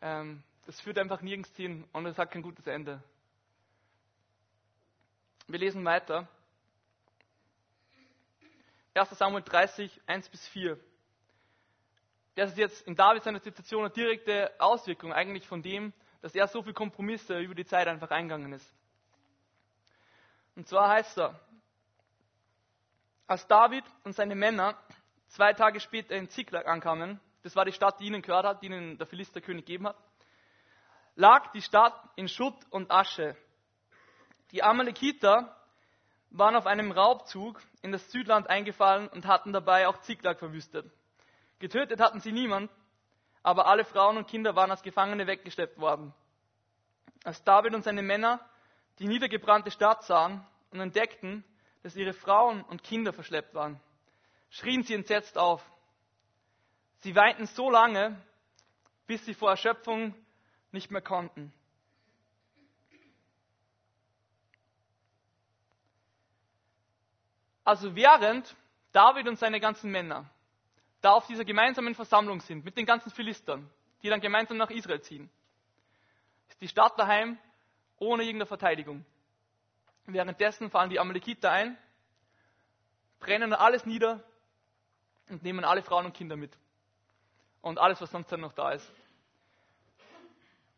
[0.00, 3.02] ähm, das führt einfach nirgends hin und es hat kein gutes Ende.
[5.46, 6.28] Wir lesen weiter.
[8.94, 9.10] 1.
[9.10, 10.78] Samuel 30, 1 bis 4.
[12.34, 16.46] Das ist jetzt in David seiner Situation eine direkte Auswirkung eigentlich von dem, dass er
[16.48, 18.72] so viele Kompromisse über die Zeit einfach eingegangen ist.
[20.54, 21.40] Und zwar heißt er,
[23.28, 24.74] Als David und seine Männer
[25.28, 28.66] zwei Tage später in Ziklag ankamen, das war die Stadt, die ihnen gehört hat, die
[28.66, 29.96] ihnen der Philisterkönig gegeben hat,
[31.14, 33.36] lag die Stadt in Schutt und Asche.
[34.52, 35.54] Die Amalekiter
[36.30, 40.90] waren auf einem Raubzug in das Südland eingefallen und hatten dabei auch Ziklag verwüstet.
[41.58, 42.70] Getötet hatten sie niemand,
[43.42, 46.14] aber alle Frauen und Kinder waren als Gefangene weggeschleppt worden.
[47.24, 48.40] Als David und seine Männer
[48.98, 51.44] die niedergebrannte Stadt sahen und entdeckten,
[51.82, 53.80] dass ihre Frauen und Kinder verschleppt waren,
[54.50, 55.64] schrien sie entsetzt auf.
[57.00, 58.20] Sie weinten so lange,
[59.06, 60.14] bis sie vor Erschöpfung
[60.72, 61.52] nicht mehr konnten.
[67.64, 68.56] Also während
[68.92, 70.28] David und seine ganzen Männer
[71.00, 73.70] da auf dieser gemeinsamen Versammlung sind mit den ganzen Philistern,
[74.02, 75.30] die dann gemeinsam nach Israel ziehen,
[76.48, 77.38] ist die Stadt daheim
[77.98, 79.04] ohne irgendeine Verteidigung.
[80.06, 81.76] Währenddessen fallen die Amalekiter ein,
[83.20, 84.24] brennen alles nieder
[85.28, 86.56] und nehmen alle Frauen und Kinder mit.
[87.60, 88.90] Und alles, was sonst dann noch da ist.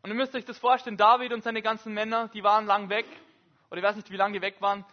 [0.03, 3.05] Und ihr müsst euch das vorstellen, David und seine ganzen Männer, die waren lang weg,
[3.69, 4.83] oder ich weiß nicht, wie lange die weg waren,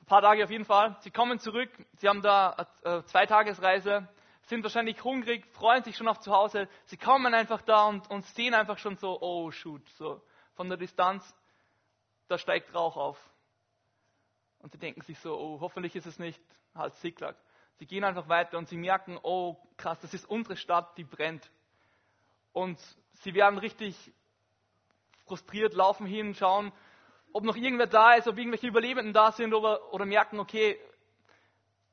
[0.00, 0.96] ein paar Tage auf jeden Fall.
[1.00, 4.08] Sie kommen zurück, sie haben da eine zwei Tagesreise,
[4.42, 6.68] sind wahrscheinlich hungrig, freuen sich schon auf zu Hause.
[6.86, 10.22] Sie kommen einfach da und, und sehen einfach schon so, oh shoot, so
[10.54, 11.34] von der Distanz,
[12.28, 13.30] da steigt Rauch auf.
[14.60, 16.42] Und sie denken sich so, oh, hoffentlich ist es nicht
[16.74, 17.36] halt Ziklag.
[17.78, 21.48] Sie gehen einfach weiter und sie merken, oh krass, das ist unsere Stadt, die brennt.
[22.52, 22.78] Und
[23.12, 24.12] sie werden richtig
[25.26, 26.72] frustriert, laufen hin, schauen,
[27.32, 30.78] ob noch irgendwer da ist, ob irgendwelche Überlebenden da sind oder, oder merken, okay,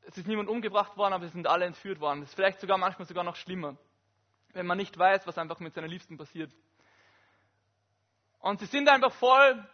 [0.08, 2.22] es ist niemand umgebracht worden, aber sie sind alle entführt worden.
[2.22, 3.76] Das ist vielleicht sogar manchmal sogar noch schlimmer,
[4.54, 6.52] wenn man nicht weiß, was einfach mit seiner Liebsten passiert.
[8.40, 9.68] Und sie sind einfach voll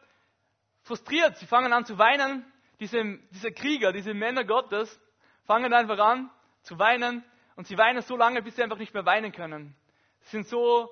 [0.84, 1.38] frustriert.
[1.38, 2.46] Sie fangen an zu weinen.
[2.80, 5.00] Diese, diese Krieger, diese Männer Gottes,
[5.46, 6.30] fangen einfach an
[6.64, 7.24] zu weinen.
[7.56, 9.76] Und sie weinen so lange, bis sie einfach nicht mehr weinen können.
[10.22, 10.90] Sie sind so,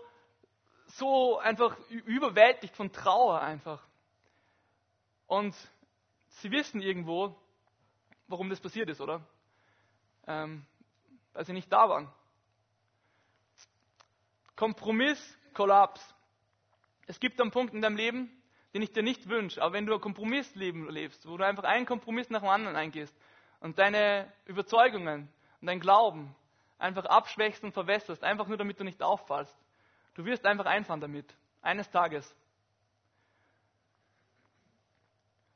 [0.87, 3.81] so einfach überwältigt von Trauer einfach.
[5.27, 5.55] Und
[6.27, 7.35] sie wissen irgendwo,
[8.27, 9.25] warum das passiert ist, oder?
[10.27, 10.65] Ähm,
[11.33, 12.11] weil sie nicht da waren.
[14.55, 16.15] Kompromiss, Kollaps.
[17.07, 18.29] Es gibt einen Punkt in deinem Leben,
[18.73, 21.85] den ich dir nicht wünsche, aber wenn du ein Kompromissleben lebst, wo du einfach einen
[21.85, 23.15] Kompromiss nach dem anderen eingehst
[23.59, 26.35] und deine Überzeugungen und dein Glauben
[26.77, 29.55] einfach abschwächst und verwässerst, einfach nur damit du nicht auffallst,
[30.15, 31.25] du wirst einfach einfahren damit.
[31.61, 32.33] Eines Tages.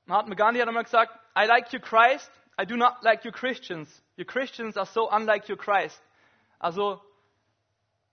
[0.05, 2.29] Mahatma Gandhi hat einmal gesagt, I like you Christ,
[2.61, 4.03] I do not like you Christians.
[4.17, 6.01] You Christians are so unlike your Christ.
[6.59, 7.01] Also,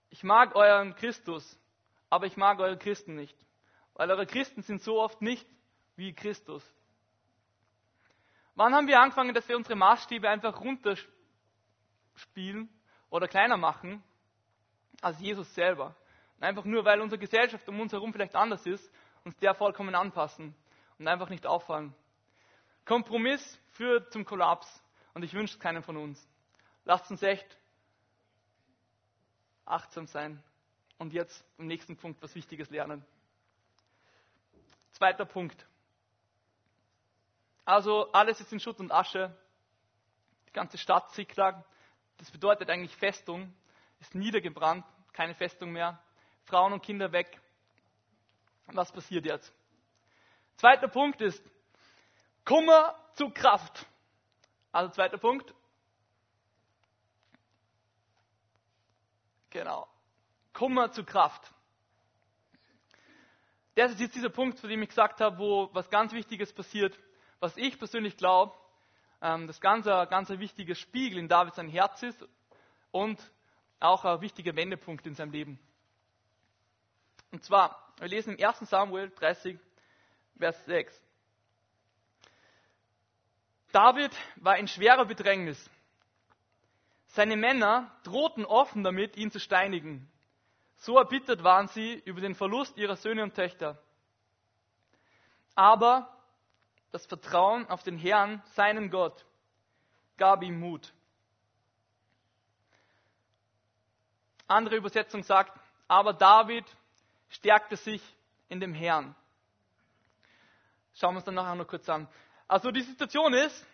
[0.09, 1.59] ich mag euren Christus,
[2.09, 3.37] aber ich mag eure Christen nicht.
[3.93, 5.47] Weil eure Christen sind so oft nicht
[5.95, 6.63] wie Christus.
[8.55, 12.69] Wann haben wir angefangen, dass wir unsere Maßstäbe einfach runterspielen
[13.09, 14.03] oder kleiner machen
[15.01, 15.95] als Jesus selber?
[16.41, 18.91] einfach nur, weil unsere Gesellschaft um uns herum vielleicht anders ist,
[19.23, 20.55] uns der vollkommen anpassen
[20.97, 21.93] und einfach nicht auffallen.
[22.85, 24.83] Kompromiss führt zum Kollaps
[25.13, 26.27] und ich wünsche es keinem von uns.
[26.83, 27.57] Lasst uns echt
[29.65, 30.43] achtsam sein
[30.97, 33.05] und jetzt im nächsten Punkt was Wichtiges lernen.
[34.93, 35.65] Zweiter Punkt.
[37.71, 39.33] Also alles ist in Schutt und Asche.
[40.49, 41.63] Die ganze Stadt Ziklag.
[42.17, 43.53] Das bedeutet eigentlich Festung.
[44.01, 45.97] Ist niedergebrannt, keine Festung mehr.
[46.43, 47.39] Frauen und Kinder weg.
[48.65, 49.53] Was passiert jetzt?
[50.57, 51.41] Zweiter Punkt ist
[52.43, 53.85] Kummer zu Kraft.
[54.73, 55.53] Also zweiter Punkt.
[59.49, 59.87] Genau.
[60.51, 61.49] Kummer zu Kraft.
[63.75, 66.99] Das ist jetzt dieser Punkt, zu dem ich gesagt habe, wo was ganz Wichtiges passiert,
[67.41, 68.53] was ich persönlich glaube,
[69.21, 72.25] ähm, das ganz, ganz ein wichtiger Spiegel in David sein Herz ist
[72.91, 73.19] und
[73.79, 75.59] auch ein wichtiger Wendepunkt in seinem Leben.
[77.31, 78.59] Und zwar, wir lesen im 1.
[78.69, 79.57] Samuel 30,
[80.37, 81.01] Vers 6.
[83.71, 85.69] David war in schwerer Bedrängnis.
[87.07, 90.09] Seine Männer drohten offen damit, ihn zu steinigen.
[90.77, 93.81] So erbittert waren sie über den Verlust ihrer Söhne und Töchter.
[95.55, 96.20] Aber
[96.91, 99.25] das Vertrauen auf den Herrn, seinen Gott,
[100.17, 100.93] gab ihm Mut.
[104.47, 106.65] Andere Übersetzung sagt, aber David
[107.29, 108.01] stärkte sich
[108.49, 109.15] in dem Herrn.
[110.93, 112.07] Schauen wir uns dann nachher noch kurz an.
[112.47, 113.65] Also die Situation ist,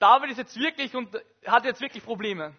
[0.00, 2.54] David ist jetzt wirklich und hat jetzt wirklich Probleme.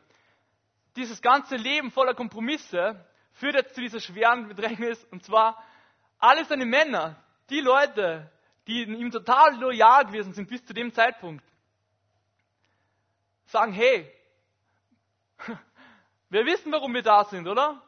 [0.95, 5.61] Dieses ganze Leben voller Kompromisse führt jetzt zu dieser schweren Bedrängnis und zwar
[6.17, 8.31] alle seine Männer, die Leute,
[8.67, 11.43] die ihm total loyal gewesen sind bis zu dem Zeitpunkt,
[13.45, 14.11] sagen, hey,
[16.29, 17.81] wir wissen, warum wir da sind, oder?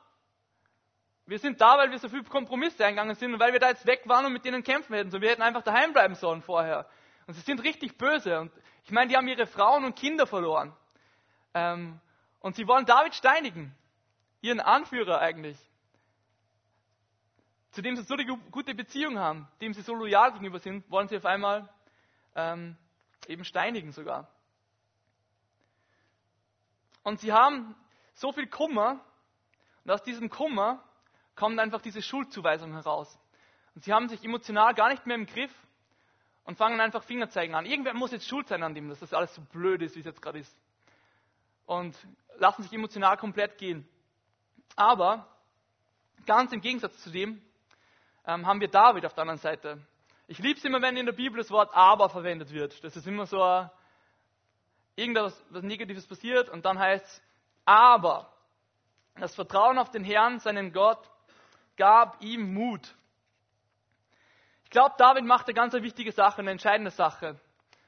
[1.26, 3.86] Wir sind da, weil wir so viel Kompromisse eingegangen sind und weil wir da jetzt
[3.86, 5.12] weg waren und mit denen kämpfen hätten.
[5.12, 6.89] So, wir hätten einfach daheim bleiben sollen vorher.
[7.28, 8.39] Und sie sind richtig böse.
[8.39, 8.52] Und
[8.86, 10.76] ich meine, die haben ihre Frauen und Kinder verloren.
[11.54, 12.00] Ähm,
[12.39, 13.76] und sie wollen David steinigen.
[14.42, 15.58] Ihren Anführer eigentlich.
[17.71, 21.08] Zu dem sie so eine gute Beziehung haben, dem sie so loyal gegenüber sind, wollen
[21.08, 21.69] sie auf einmal
[22.36, 22.75] ähm,
[23.27, 24.27] eben steinigen sogar.
[27.03, 27.75] Und sie haben
[28.13, 28.99] so viel Kummer,
[29.84, 30.84] und aus diesem Kummer
[31.36, 33.17] kommt einfach diese Schuldzuweisung heraus.
[33.75, 35.51] Und sie haben sich emotional gar nicht mehr im Griff
[36.43, 37.65] und fangen einfach Fingerzeigen an.
[37.65, 40.05] Irgendwer muss jetzt schuld sein an dem, dass das alles so blöd ist, wie es
[40.05, 40.55] jetzt gerade ist.
[41.65, 41.95] Und
[42.38, 43.88] lassen sich emotional komplett gehen.
[44.75, 45.27] Aber
[46.25, 47.41] ganz im Gegensatz zu dem
[48.30, 49.80] ähm, haben wir David auf der anderen Seite.
[50.28, 52.84] Ich liebe es immer, wenn in der Bibel das Wort aber verwendet wird.
[52.84, 53.68] Das ist immer so
[54.96, 57.22] irgendwas was Negatives passiert und dann heißt es
[57.65, 58.32] aber.
[59.15, 61.00] Das Vertrauen auf den Herrn, seinen Gott,
[61.76, 62.96] gab ihm Mut.
[64.63, 67.39] Ich glaube, David macht eine ganz wichtige Sache, eine entscheidende Sache.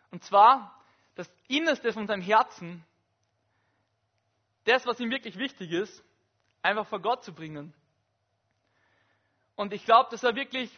[0.09, 0.75] Und zwar
[1.15, 2.83] das Innerste von seinem Herzen,
[4.65, 6.03] das, was ihm wirklich wichtig ist,
[6.63, 7.73] einfach vor Gott zu bringen.
[9.55, 10.71] Und ich glaube, dass er wirklich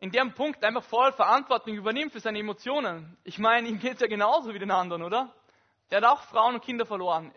[0.00, 3.16] in dem Punkt einfach voll Verantwortung übernimmt für seine Emotionen.
[3.24, 5.34] Ich meine, ihm geht es ja genauso wie den anderen, oder?
[5.90, 7.32] Er hat auch Frauen und Kinder verloren.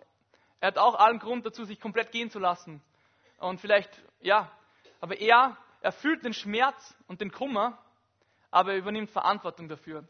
[0.61, 2.81] Er hat auch allen Grund dazu, sich komplett gehen zu lassen.
[3.37, 3.89] Und vielleicht,
[4.21, 4.49] ja,
[5.01, 7.77] aber er, er fühlt den Schmerz und den Kummer,
[8.49, 10.07] aber er übernimmt Verantwortung dafür.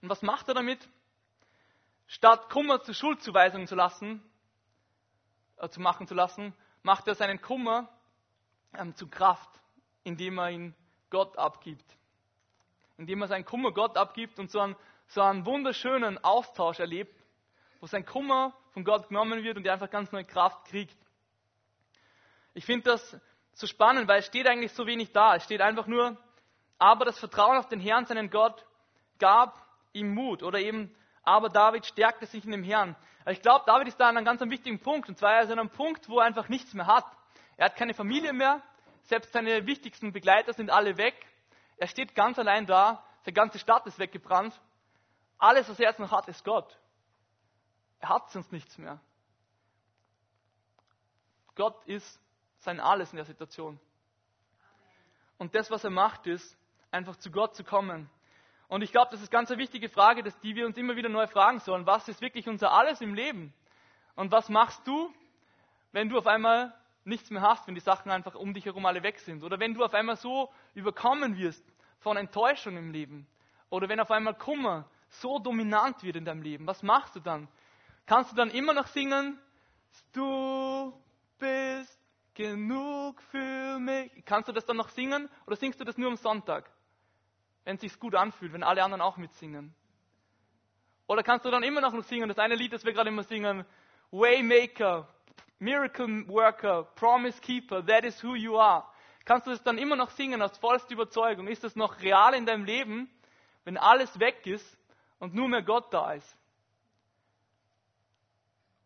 [0.00, 0.88] Und was macht er damit?
[2.08, 4.20] Statt Kummer zur Schuldzuweisung zu lassen,
[5.58, 7.88] äh, zu machen zu lassen, macht er seinen Kummer
[8.78, 9.50] ähm, zu Kraft,
[10.04, 10.74] indem er ihn
[11.10, 11.84] Gott abgibt.
[12.96, 14.76] Indem er seinen Kummer Gott abgibt und so einen,
[15.08, 17.14] so einen wunderschönen Austausch erlebt,
[17.80, 20.96] wo sein Kummer von Gott genommen wird und er einfach ganz neue Kraft kriegt.
[22.54, 23.16] Ich finde das
[23.54, 25.36] so spannend, weil es steht eigentlich so wenig da.
[25.36, 26.16] Es steht einfach nur,
[26.78, 28.64] aber das Vertrauen auf den Herrn, seinen Gott,
[29.18, 30.42] gab ihm Mut.
[30.42, 32.96] Oder eben, aber David stärkte sich in dem Herrn.
[33.26, 35.08] ich glaube, David ist da an einem ganz wichtigen Punkt.
[35.08, 37.06] Und zwar ist er an einem Punkt, wo er einfach nichts mehr hat.
[37.56, 38.62] Er hat keine Familie mehr.
[39.04, 41.14] Selbst seine wichtigsten Begleiter sind alle weg.
[41.76, 43.04] Er steht ganz allein da.
[43.24, 44.58] Seine ganze Stadt ist weggebrannt.
[45.38, 46.78] Alles, was er jetzt noch hat, ist Gott.
[48.00, 49.00] Er hat sonst nichts mehr.
[51.54, 52.20] Gott ist
[52.58, 53.78] sein Alles in der Situation.
[55.38, 56.56] Und das, was er macht, ist,
[56.90, 58.08] einfach zu Gott zu kommen.
[58.68, 61.08] Und ich glaube, das ist ganz eine wichtige Frage, dass die wir uns immer wieder
[61.08, 61.84] neu fragen sollen.
[61.84, 63.52] Was ist wirklich unser Alles im Leben?
[64.14, 65.12] Und was machst du,
[65.90, 69.02] wenn du auf einmal nichts mehr hast, wenn die Sachen einfach um dich herum alle
[69.02, 69.42] weg sind?
[69.42, 71.64] Oder wenn du auf einmal so überkommen wirst
[71.98, 73.26] von Enttäuschung im Leben?
[73.70, 76.66] Oder wenn auf einmal Kummer so dominant wird in deinem Leben?
[76.66, 77.48] Was machst du dann?
[78.06, 79.38] Kannst du dann immer noch singen,
[80.12, 80.92] du
[81.38, 82.00] bist
[82.34, 84.10] genug für mich.
[84.24, 86.70] Kannst du das dann noch singen oder singst du das nur am Sonntag?
[87.64, 89.74] Wenn es sich gut anfühlt, wenn alle anderen auch mitsingen.
[91.06, 93.64] Oder kannst du dann immer noch singen, das eine Lied, das wir gerade immer singen,
[94.10, 95.08] Waymaker,
[95.62, 98.84] Miracle Worker, Promise Keeper, that is who you are.
[99.24, 101.46] Kannst du das dann immer noch singen aus vollster Überzeugung?
[101.46, 103.08] Ist das noch real in deinem Leben,
[103.64, 104.76] wenn alles weg ist
[105.20, 106.36] und nur mehr Gott da ist?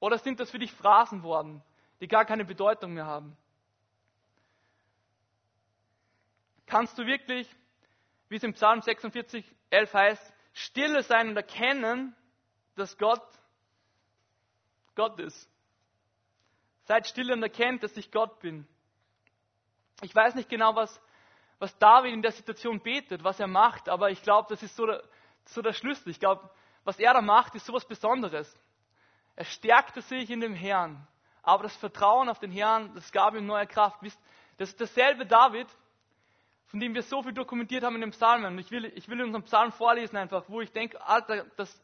[0.01, 1.63] Oder sind das für dich Phrasen worden,
[2.01, 3.35] die gar keine Bedeutung mehr haben.
[6.67, 7.49] Kannst du wirklich,
[8.29, 12.15] wie es im Psalm 46, 11 heißt, stille sein und erkennen,
[12.75, 13.27] dass Gott
[14.95, 15.49] Gott ist.
[16.87, 18.67] Seid still und erkennt, dass ich Gott bin.
[20.03, 21.01] Ich weiß nicht genau, was,
[21.59, 24.87] was David in der Situation betet, was er macht, aber ich glaube, das ist so
[24.87, 25.03] der,
[25.47, 26.11] so der Schlüssel.
[26.11, 26.49] Ich glaube,
[26.85, 28.57] was er da macht, ist so etwas Besonderes.
[29.35, 31.07] Er stärkte sich in dem Herrn.
[31.43, 33.99] Aber das Vertrauen auf den Herrn, das gab ihm neue Kraft.
[34.57, 35.67] Das ist dasselbe David,
[36.67, 38.53] von dem wir so viel dokumentiert haben in den Psalmen.
[38.53, 41.83] Und ich will, ich will unseren Psalm vorlesen einfach, wo ich denke, Alter, das,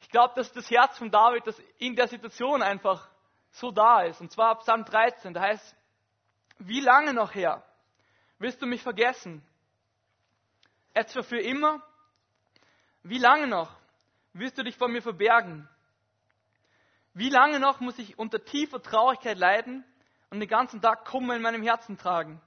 [0.00, 3.11] ich glaube, dass das Herz von David, das in der Situation einfach
[3.52, 4.20] so da ist.
[4.20, 5.76] Und zwar Psalm 13, da heißt,
[6.58, 7.62] wie lange noch her
[8.38, 9.44] wirst du mich vergessen?
[10.94, 11.82] Etwa für immer?
[13.02, 13.74] Wie lange noch
[14.32, 15.68] wirst du dich vor mir verbergen?
[17.14, 19.84] Wie lange noch muss ich unter tiefer Traurigkeit leiden
[20.30, 22.40] und den ganzen Tag Kummer in meinem Herzen tragen?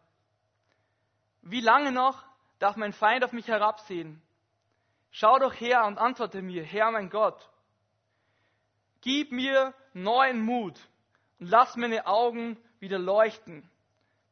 [1.42, 2.24] Wie lange noch
[2.58, 4.22] darf mein Feind auf mich herabsehen?
[5.12, 7.50] Schau doch her und antworte mir, Herr mein Gott.
[9.02, 10.80] Gib mir neuen Mut
[11.46, 13.70] und lass meine Augen wieder leuchten,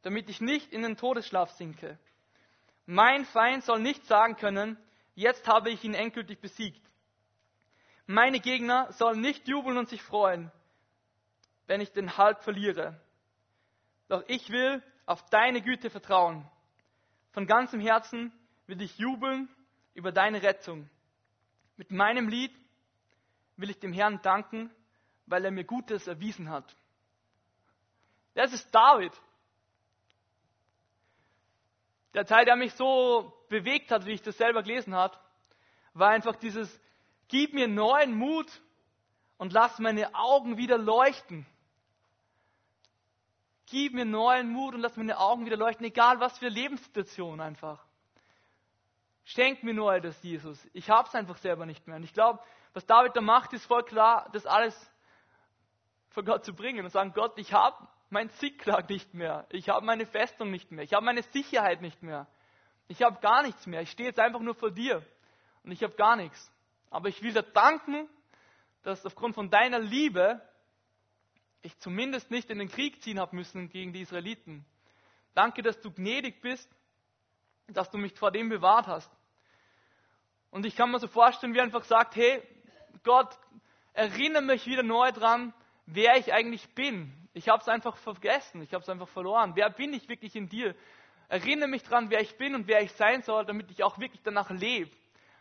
[0.02, 1.96] damit ich nicht in den Todesschlaf sinke.
[2.86, 4.76] Mein Feind soll nicht sagen können,
[5.14, 6.84] jetzt habe ich ihn endgültig besiegt.
[8.06, 10.50] Meine Gegner sollen nicht jubeln und sich freuen,
[11.68, 13.00] wenn ich den Halt verliere.
[14.08, 16.44] Doch ich will auf deine Güte vertrauen.
[17.30, 18.32] Von ganzem Herzen
[18.66, 19.48] will ich jubeln
[19.94, 20.90] über deine Rettung.
[21.76, 22.52] Mit meinem Lied
[23.56, 24.68] will ich dem Herrn danken,
[25.26, 26.76] weil er mir Gutes erwiesen hat.
[28.34, 29.12] Das ist David.
[32.14, 35.16] Der Teil, der mich so bewegt hat, wie ich das selber gelesen habe,
[35.94, 36.80] war einfach dieses,
[37.28, 38.48] gib mir neuen Mut
[39.36, 41.46] und lass meine Augen wieder leuchten.
[43.66, 47.84] Gib mir neuen Mut und lass meine Augen wieder leuchten, egal was für Lebenssituation einfach.
[49.24, 50.60] Schenk mir neu das, Jesus.
[50.72, 51.96] Ich habe es einfach selber nicht mehr.
[51.96, 52.40] Und ich glaube,
[52.74, 54.74] was David da macht, ist voll klar, das alles
[56.10, 59.46] vor Gott zu bringen und sagen, Gott, ich habe mein Ziklag nicht mehr.
[59.50, 60.84] Ich habe meine Festung nicht mehr.
[60.84, 62.26] Ich habe meine Sicherheit nicht mehr.
[62.88, 63.80] Ich habe gar nichts mehr.
[63.82, 65.04] Ich stehe jetzt einfach nur vor dir
[65.62, 66.52] und ich habe gar nichts.
[66.90, 68.08] Aber ich will dir danken,
[68.82, 70.40] dass aufgrund von deiner Liebe
[71.62, 74.66] ich zumindest nicht in den Krieg ziehen habe müssen gegen die Israeliten.
[75.34, 76.70] Danke, dass du gnädig bist,
[77.68, 79.10] dass du mich vor dem bewahrt hast.
[80.50, 82.42] Und ich kann mir so vorstellen, wie er einfach sagt, hey,
[83.02, 83.36] Gott,
[83.94, 85.54] erinnere mich wieder neu dran,
[85.86, 87.23] wer ich eigentlich bin.
[87.34, 89.52] Ich habe es einfach vergessen, ich habe es einfach verloren.
[89.54, 90.74] Wer bin ich wirklich in dir?
[91.28, 94.22] Erinnere mich dran, wer ich bin und wer ich sein soll, damit ich auch wirklich
[94.22, 94.90] danach lebe.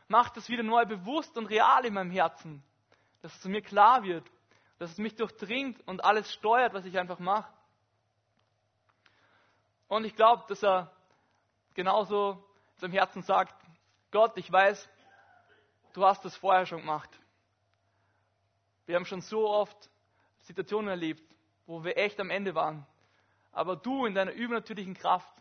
[0.07, 2.61] Mach das wieder neu bewusst und real in meinem Herzen,
[3.21, 4.29] dass es mir klar wird
[4.83, 7.49] dass es mich durchdringt und alles steuert, was ich einfach mache.
[9.87, 10.91] Und ich glaube, dass er
[11.73, 12.43] genauso
[12.75, 13.55] zum Herzen sagt,
[14.11, 14.89] Gott, ich weiß,
[15.93, 17.09] du hast das vorher schon gemacht.
[18.85, 19.89] Wir haben schon so oft
[20.41, 21.23] Situationen erlebt,
[21.65, 22.85] wo wir echt am Ende waren.
[23.51, 25.33] Aber du in deiner übernatürlichen Kraft,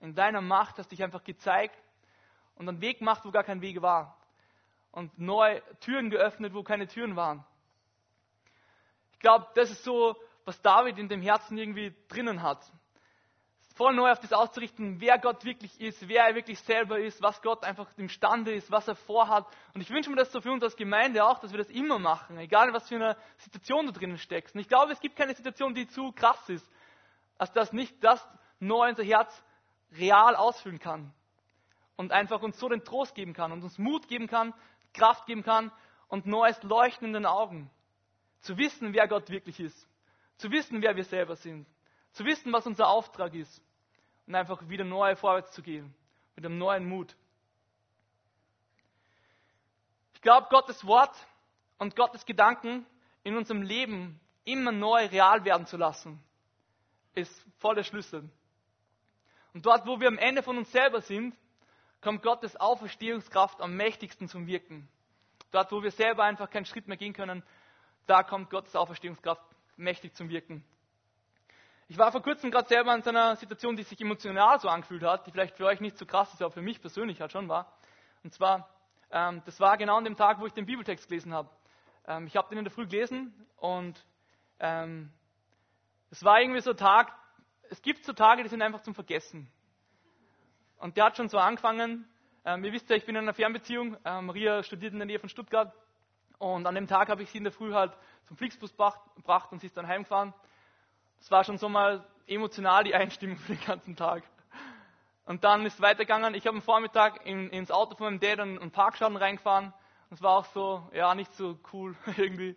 [0.00, 1.76] in deiner Macht hast dich einfach gezeigt
[2.56, 4.16] und einen Weg gemacht, wo gar kein Weg war.
[4.90, 7.44] Und neue Türen geöffnet, wo keine Türen waren.
[9.12, 12.60] Ich glaube, das ist so, was David in dem Herzen irgendwie drinnen hat.
[13.76, 17.42] Voll neu auf das auszurichten, wer Gott wirklich ist, wer er wirklich selber ist, was
[17.42, 19.46] Gott einfach imstande ist, was er vorhat.
[19.74, 21.98] Und ich wünsche mir das so für uns als Gemeinde auch, dass wir das immer
[21.98, 24.54] machen, egal was für eine Situation du drinnen steckst.
[24.54, 26.66] Und ich glaube, es gibt keine Situation, die zu krass ist,
[27.36, 28.26] als dass nicht das
[28.60, 29.44] neu unser Herz
[29.92, 31.12] real ausfüllen kann.
[31.96, 34.54] Und einfach uns so den Trost geben kann und uns Mut geben kann,
[34.94, 35.70] Kraft geben kann
[36.08, 37.70] und neues Leuchten in den Augen.
[38.40, 39.86] Zu wissen, wer Gott wirklich ist.
[40.38, 41.66] Zu wissen, wer wir selber sind.
[42.12, 43.62] Zu wissen, was unser Auftrag ist.
[44.26, 45.94] Und einfach wieder neu vorwärts zu gehen.
[46.34, 47.16] Mit einem neuen Mut.
[50.14, 51.14] Ich glaube, Gottes Wort
[51.78, 52.84] und Gottes Gedanken
[53.22, 56.22] in unserem Leben immer neu real werden zu lassen,
[57.14, 58.28] ist voll der Schlüssel.
[59.52, 61.36] Und dort, wo wir am Ende von uns selber sind,
[62.00, 64.88] kommt Gottes Auferstehungskraft am mächtigsten zum Wirken.
[65.50, 67.42] Dort, wo wir selber einfach keinen Schritt mehr gehen können,
[68.06, 69.42] da kommt Gottes Auferstehungskraft
[69.76, 70.64] mächtig zum Wirken.
[71.88, 75.04] Ich war vor kurzem gerade selber in so einer Situation, die sich emotional so angefühlt
[75.04, 77.48] hat, die vielleicht für euch nicht so krass ist, aber für mich persönlich halt schon
[77.48, 77.72] war.
[78.24, 78.68] Und zwar,
[79.12, 81.48] ähm, das war genau an dem Tag, wo ich den Bibeltext gelesen habe.
[82.08, 84.04] Ähm, ich habe den in der Früh gelesen und
[84.58, 85.12] ähm,
[86.10, 87.12] es war irgendwie so ein Tag,
[87.70, 89.48] es gibt so Tage, die sind einfach zum Vergessen.
[90.78, 92.04] Und der hat schon so angefangen.
[92.44, 93.96] Ähm, ihr wisst ja, ich bin in einer Fernbeziehung.
[94.04, 95.72] Ähm, Maria studiert in der Nähe von Stuttgart
[96.38, 99.60] und an dem Tag habe ich sie in der Früh halt zum Flixbus gebracht und
[99.60, 100.34] sie ist dann heimgefahren.
[101.18, 104.22] Das war schon so mal emotional die Einstimmung für den ganzen Tag.
[105.24, 106.34] Und dann ist es weitergegangen.
[106.34, 109.72] Ich habe am Vormittag in, ins Auto von meinem Dad einen Parkschaden reingefahren.
[110.10, 112.56] Das war auch so, ja, nicht so cool irgendwie.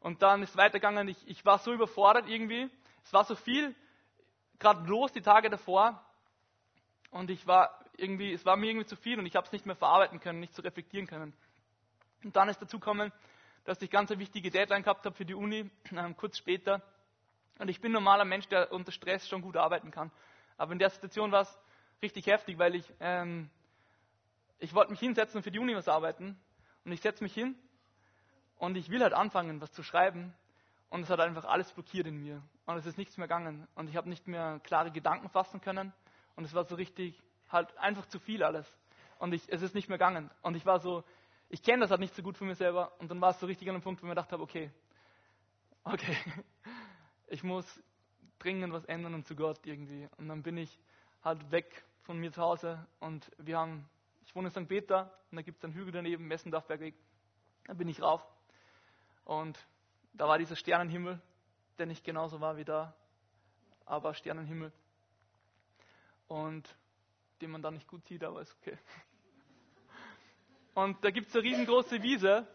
[0.00, 1.06] Und dann ist es weitergegangen.
[1.08, 2.68] Ich, ich war so überfordert irgendwie.
[3.04, 3.74] Es war so viel
[4.62, 6.00] gerade los die Tage davor.
[7.10, 9.66] Und ich war irgendwie, es war mir irgendwie zu viel und ich habe es nicht
[9.66, 11.34] mehr verarbeiten können, nicht so reflektieren können.
[12.24, 13.12] Und dann ist dazu gekommen,
[13.64, 15.70] dass ich ganz eine wichtige Deadline gehabt habe für die Uni,
[16.16, 16.82] kurz später.
[17.62, 20.10] Und ich bin ein normaler Mensch, der unter Stress schon gut arbeiten kann.
[20.56, 21.58] Aber in der Situation war es
[22.02, 23.50] richtig heftig, weil ich, ähm,
[24.58, 26.36] ich wollte mich hinsetzen und für die Uni was arbeiten.
[26.84, 27.54] Und ich setze mich hin
[28.56, 30.34] und ich will halt anfangen, was zu schreiben.
[30.90, 32.42] Und es hat einfach alles blockiert in mir.
[32.66, 33.68] Und es ist nichts mehr gegangen.
[33.76, 35.92] Und ich habe nicht mehr klare Gedanken fassen können.
[36.34, 38.66] Und es war so richtig, halt einfach zu viel alles.
[39.20, 40.32] Und ich, es ist nicht mehr gegangen.
[40.42, 41.04] Und ich war so,
[41.48, 42.90] ich kenne das halt nicht so gut von mir selber.
[42.98, 44.72] Und dann war es so richtig an einem Punkt, wo ich mir gedacht habe, okay,
[45.84, 46.16] okay,
[47.32, 47.64] ich muss
[48.38, 50.06] dringend was ändern und zu Gott irgendwie.
[50.18, 50.78] Und dann bin ich
[51.24, 53.88] halt weg von mir zu Hause und wir haben,
[54.26, 54.68] ich wohne in St.
[54.68, 56.94] Peter und da gibt es einen Hügel daneben, Messendorfbergweg.
[57.64, 58.22] Da bin ich rauf
[59.24, 59.58] und
[60.12, 61.22] da war dieser Sternenhimmel,
[61.78, 62.94] der nicht genauso war wie da,
[63.86, 64.70] aber Sternenhimmel.
[66.28, 66.68] Und
[67.40, 68.76] den man da nicht gut sieht, aber ist okay.
[70.74, 72.46] Und da gibt es eine riesengroße Wiese.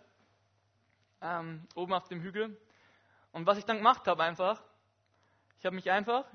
[1.22, 2.58] ähm, oben auf dem Hügel.
[3.38, 4.60] Und was ich dann gemacht habe einfach,
[5.60, 6.26] ich habe mich einfach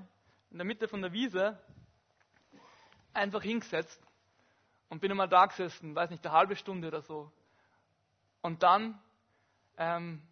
[0.53, 1.59] in der Mitte von der Wiese
[3.13, 4.01] einfach hingesetzt
[4.89, 7.33] und bin einmal da gesessen, weiß nicht, eine halbe Stunde oder so.
[8.41, 9.03] Und dann,
[9.79, 10.23] ähm,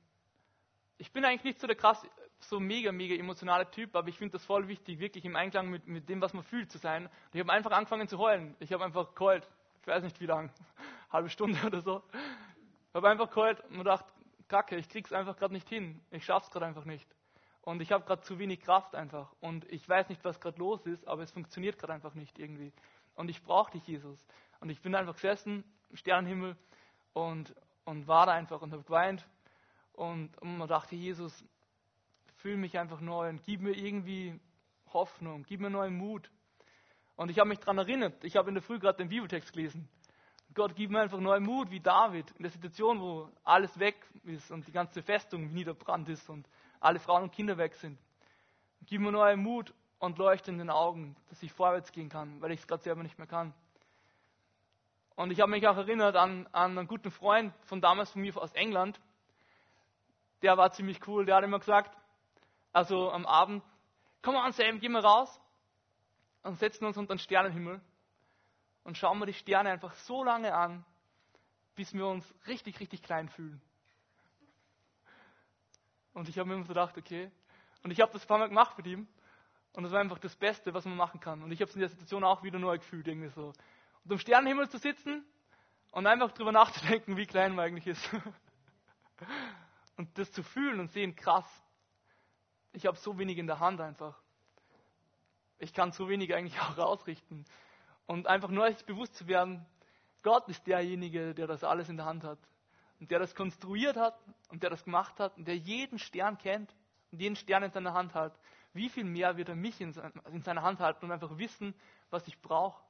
[0.97, 2.07] ich bin eigentlich nicht so der krass,
[2.39, 5.89] so mega, mega emotionale Typ, aber ich finde das voll wichtig, wirklich im Einklang mit,
[5.89, 7.07] mit dem, was man fühlt, zu sein.
[7.07, 8.55] Und ich habe einfach angefangen zu heulen.
[8.61, 9.45] Ich habe einfach geheult.
[9.81, 10.53] Ich weiß nicht wie lange,
[11.11, 12.05] halbe Stunde oder so.
[12.13, 14.05] Ich habe einfach geheult und mir gedacht,
[14.51, 16.01] Kacke, ich krieg's einfach gerade nicht hin.
[16.11, 17.07] Ich schaff's gerade einfach nicht.
[17.63, 19.33] Und ich habe gerade zu wenig Kraft einfach.
[19.41, 22.73] Und ich weiß nicht, was gerade los ist, aber es funktioniert gerade einfach nicht irgendwie.
[23.15, 24.27] Und ich brauche dich, Jesus.
[24.59, 26.57] Und ich bin einfach gesessen im Sternenhimmel
[27.13, 29.25] und, und war da einfach und habe geweint.
[29.93, 31.45] Und, und man dachte, Jesus,
[32.39, 34.39] fühl mich einfach neu und gib mir irgendwie
[34.93, 36.29] Hoffnung, gib mir neuen Mut.
[37.15, 39.89] Und ich habe mich daran erinnert, ich habe in der Früh gerade den Bibeltext gelesen.
[40.53, 43.95] Gott, gib mir einfach neuen Mut, wie David, in der Situation, wo alles weg
[44.25, 46.49] ist und die ganze Festung niederbrannt ist und
[46.81, 47.99] alle Frauen und Kinder weg sind.
[48.87, 52.51] Gib mir neuen Mut und Leuchte in den Augen, dass ich vorwärts gehen kann, weil
[52.51, 53.55] ich es gerade selber nicht mehr kann.
[55.15, 58.37] Und ich habe mich auch erinnert an, an einen guten Freund von damals von mir
[58.37, 59.01] aus England.
[60.43, 61.27] Der war ziemlich cool.
[61.27, 61.97] Der hat immer gesagt,
[62.73, 63.63] also am Abend,
[64.23, 65.41] komm mal an, Sam, gehen wir raus
[66.43, 67.81] und setzen uns unter den Sternenhimmel
[68.85, 70.85] und schauen wir die Sterne einfach so lange an,
[71.75, 73.61] bis wir uns richtig, richtig klein fühlen.
[76.13, 77.31] Und ich habe mir immer so gedacht, okay.
[77.83, 79.09] Und ich habe das ein paar Mal gemacht mit ihm.
[79.73, 81.43] Und das war einfach das Beste, was man machen kann.
[81.43, 83.53] Und ich habe es in der Situation auch wieder neu gefühlt, irgendwie so.
[84.05, 85.25] Und am Sternenhimmel zu sitzen
[85.93, 88.11] und einfach drüber nachzudenken, wie klein man eigentlich ist.
[89.97, 91.47] und das zu fühlen und sehen, krass.
[92.73, 94.21] Ich habe so wenig in der Hand einfach.
[95.59, 97.45] Ich kann so wenig eigentlich auch ausrichten.
[98.11, 99.65] Und einfach nur sich bewusst zu werden,
[100.25, 102.41] Gott ist derjenige, der das alles in der Hand hat.
[102.99, 106.75] Und der das konstruiert hat und der das gemacht hat und der jeden Stern kennt
[107.13, 108.37] und jeden Stern in seiner Hand hat.
[108.73, 111.73] Wie viel mehr wird er mich in, seiner Hand halten und einfach wissen,
[112.11, 112.83] was ich brauche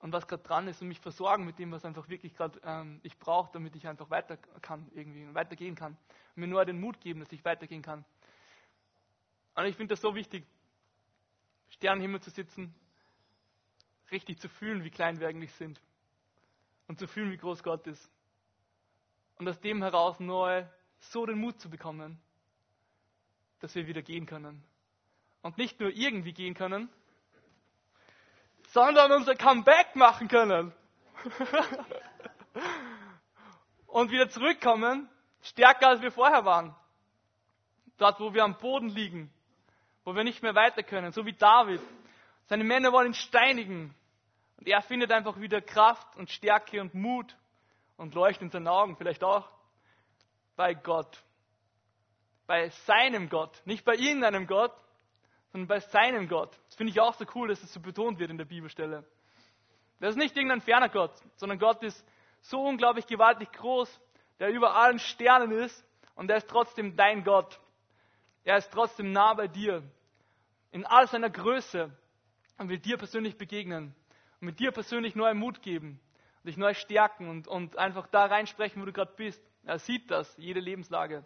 [0.00, 2.98] und was gerade dran ist und mich versorgen mit dem, was einfach wirklich gerade ähm,
[3.04, 5.96] ich brauche, damit ich einfach weiter kann, irgendwie weitergehen kann.
[6.34, 8.04] Und mir nur den Mut geben, dass ich weitergehen kann.
[9.54, 10.44] Und ich finde das so wichtig,
[11.68, 12.74] Sternenhimmel zu sitzen
[14.10, 15.80] richtig zu fühlen, wie klein wir eigentlich sind.
[16.86, 18.10] Und zu fühlen, wie groß Gott ist.
[19.36, 20.64] Und aus dem heraus neu
[20.98, 22.20] so den Mut zu bekommen,
[23.60, 24.64] dass wir wieder gehen können.
[25.42, 26.88] Und nicht nur irgendwie gehen können,
[28.70, 30.72] sondern unser Comeback machen können.
[33.86, 35.08] und wieder zurückkommen,
[35.42, 36.74] stärker als wir vorher waren.
[37.96, 39.32] Dort, wo wir am Boden liegen,
[40.04, 41.80] wo wir nicht mehr weiter können, so wie David.
[42.46, 43.94] Seine Männer wollen ihn steinigen.
[44.58, 47.36] Und er findet einfach wieder Kraft und Stärke und Mut
[47.96, 49.48] und Leuchten in seinen Augen, vielleicht auch
[50.56, 51.22] bei Gott.
[52.46, 53.62] Bei seinem Gott.
[53.64, 54.72] Nicht bei irgendeinem Gott,
[55.52, 56.58] sondern bei seinem Gott.
[56.66, 59.04] Das finde ich auch so cool, dass es so betont wird in der Bibelstelle.
[60.00, 62.04] Das ist nicht irgendein ferner Gott, sondern Gott ist
[62.40, 64.00] so unglaublich gewaltig groß,
[64.40, 65.84] der über allen Sternen ist
[66.14, 67.60] und er ist trotzdem dein Gott.
[68.44, 69.82] Er ist trotzdem nah bei dir.
[70.70, 71.90] In all seiner Größe
[72.58, 73.94] und will dir persönlich begegnen
[74.40, 76.00] und mit dir persönlich neuen Mut geben,
[76.44, 79.42] dich neu stärken und, und einfach da reinsprechen, wo du gerade bist.
[79.64, 81.24] Er sieht das, jede Lebenslage.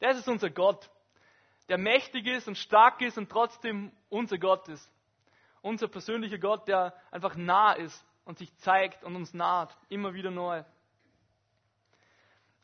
[0.00, 0.90] Das ist unser Gott,
[1.68, 4.90] der mächtig ist und stark ist und trotzdem unser Gott ist.
[5.60, 10.30] Unser persönlicher Gott, der einfach nah ist und sich zeigt und uns naht, immer wieder
[10.30, 10.64] neu.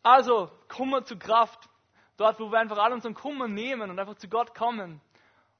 [0.03, 1.68] Also, Kummer zu Kraft.
[2.16, 5.01] Dort, wo wir einfach all unseren Kummer nehmen und einfach zu Gott kommen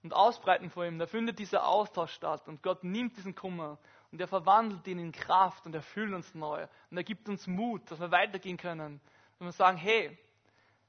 [0.05, 2.47] und ausbreiten vor ihm, da findet dieser Austausch statt.
[2.47, 3.79] Und Gott nimmt diesen Kummer
[4.13, 6.67] und er verwandelt ihn in Kraft und erfüllt uns neu.
[6.91, 9.01] Und er gibt uns Mut, dass wir weitergehen können.
[9.39, 10.17] Und wir sagen, hey,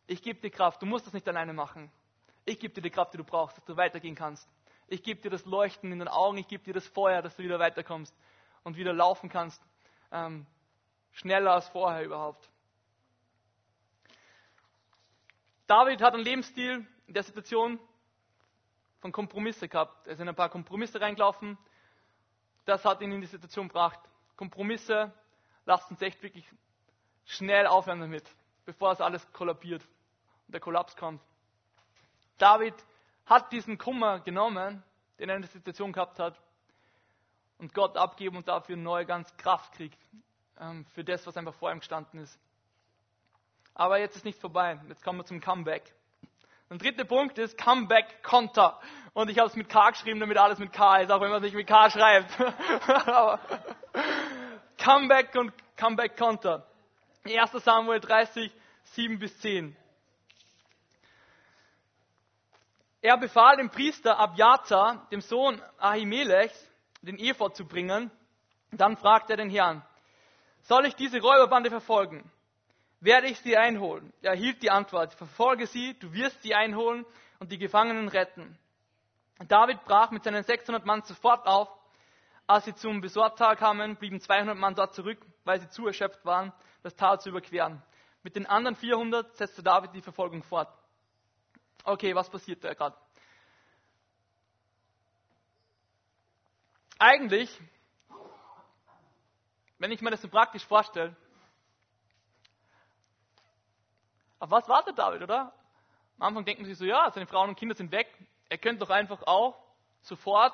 [0.06, 1.90] ich gebe dir Kraft, du musst das nicht alleine machen.
[2.44, 4.48] Ich gebe dir die Kraft, die du brauchst, dass du weitergehen kannst.
[4.88, 7.44] Ich gebe dir das Leuchten in den Augen, ich gebe dir das Feuer, dass du
[7.44, 8.14] wieder weiterkommst
[8.64, 9.64] und wieder laufen kannst.
[10.12, 10.46] Ähm,
[11.14, 12.50] schneller als vorher überhaupt.
[15.68, 17.80] David hat einen Lebensstil in der Situation,
[19.06, 20.08] von Kompromisse gehabt.
[20.08, 21.60] Er in ein paar Kompromisse reingelaufen.
[22.66, 24.00] Das hat ihn in die Situation gebracht.
[24.36, 25.14] Kompromisse,
[25.66, 26.52] lasst uns echt wirklich
[27.24, 28.28] schnell aufhören damit,
[28.66, 29.84] bevor es alles kollabiert
[30.48, 31.22] und der Kollaps kommt.
[32.40, 32.74] David
[33.28, 34.82] hat diesen Kummer genommen,
[35.20, 36.42] den er in der Situation gehabt hat,
[37.60, 40.00] und Gott abgeben und dafür neue ganz Kraft kriegt
[40.60, 42.40] ähm, für das, was einfach vor ihm gestanden ist.
[43.76, 44.82] Aber jetzt ist nicht vorbei.
[44.88, 45.94] Jetzt kommen wir zum Comeback.
[46.70, 48.80] Der dritte Punkt ist Comeback-Konter.
[49.14, 51.38] Und ich habe es mit K geschrieben, damit alles mit K ist, auch wenn man
[51.38, 52.32] es nicht mit K schreibt.
[54.78, 56.66] Comeback und Comeback-Konter.
[57.24, 57.52] 1.
[57.64, 58.52] Samuel 30,
[58.84, 59.78] 7 bis 10.
[63.02, 66.56] Er befahl dem Priester Abjatar, dem Sohn Ahimelechs,
[67.04, 68.10] den Ephod zu bringen.
[68.72, 69.86] Dann fragte er den Herrn,
[70.64, 72.30] soll ich diese Räuberbande verfolgen?
[73.06, 74.12] Werde ich sie einholen?
[74.24, 77.06] Er erhielt die Antwort, verfolge sie, du wirst sie einholen
[77.38, 78.58] und die Gefangenen retten.
[79.48, 81.70] David brach mit seinen 600 Mann sofort auf.
[82.48, 86.52] Als sie zum Besortal kamen, blieben 200 Mann dort zurück, weil sie zu erschöpft waren,
[86.82, 87.80] das Tal zu überqueren.
[88.24, 90.74] Mit den anderen 400 setzte David die Verfolgung fort.
[91.84, 92.98] Okay, was passiert da gerade?
[96.98, 97.56] Eigentlich,
[99.78, 101.16] wenn ich mir das so praktisch vorstelle,
[104.46, 105.52] auf was wartet David, oder?
[106.20, 108.08] Am Anfang denken sie so, ja, seine Frauen und Kinder sind weg.
[108.48, 109.58] Er könnte doch einfach auch
[110.02, 110.54] sofort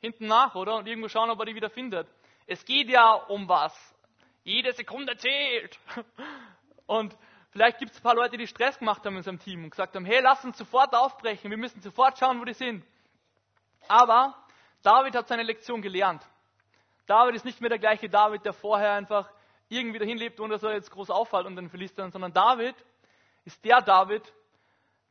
[0.00, 0.76] hinten nach, oder?
[0.76, 2.06] Und irgendwo schauen, ob er die wieder findet.
[2.46, 3.74] Es geht ja um was.
[4.44, 5.78] Jede Sekunde zählt.
[6.86, 7.16] Und
[7.50, 9.94] vielleicht gibt es ein paar Leute, die Stress gemacht haben in seinem Team und gesagt
[9.94, 12.82] haben, hey, lass uns sofort aufbrechen, wir müssen sofort schauen, wo die sind.
[13.88, 14.34] Aber
[14.82, 16.26] David hat seine Lektion gelernt.
[17.06, 19.28] David ist nicht mehr der gleiche David, der vorher einfach
[19.68, 22.74] irgendwie dahin lebt, ohne dass er jetzt groß auffällt und den Philistern, sondern David
[23.48, 24.22] ist der David,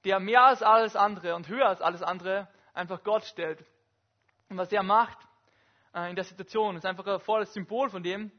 [0.05, 3.65] der mehr als alles andere und höher als alles andere einfach Gott stellt.
[4.47, 5.17] Und was er macht
[5.95, 8.31] äh, in der Situation ist einfach ein volles Symbol von dem,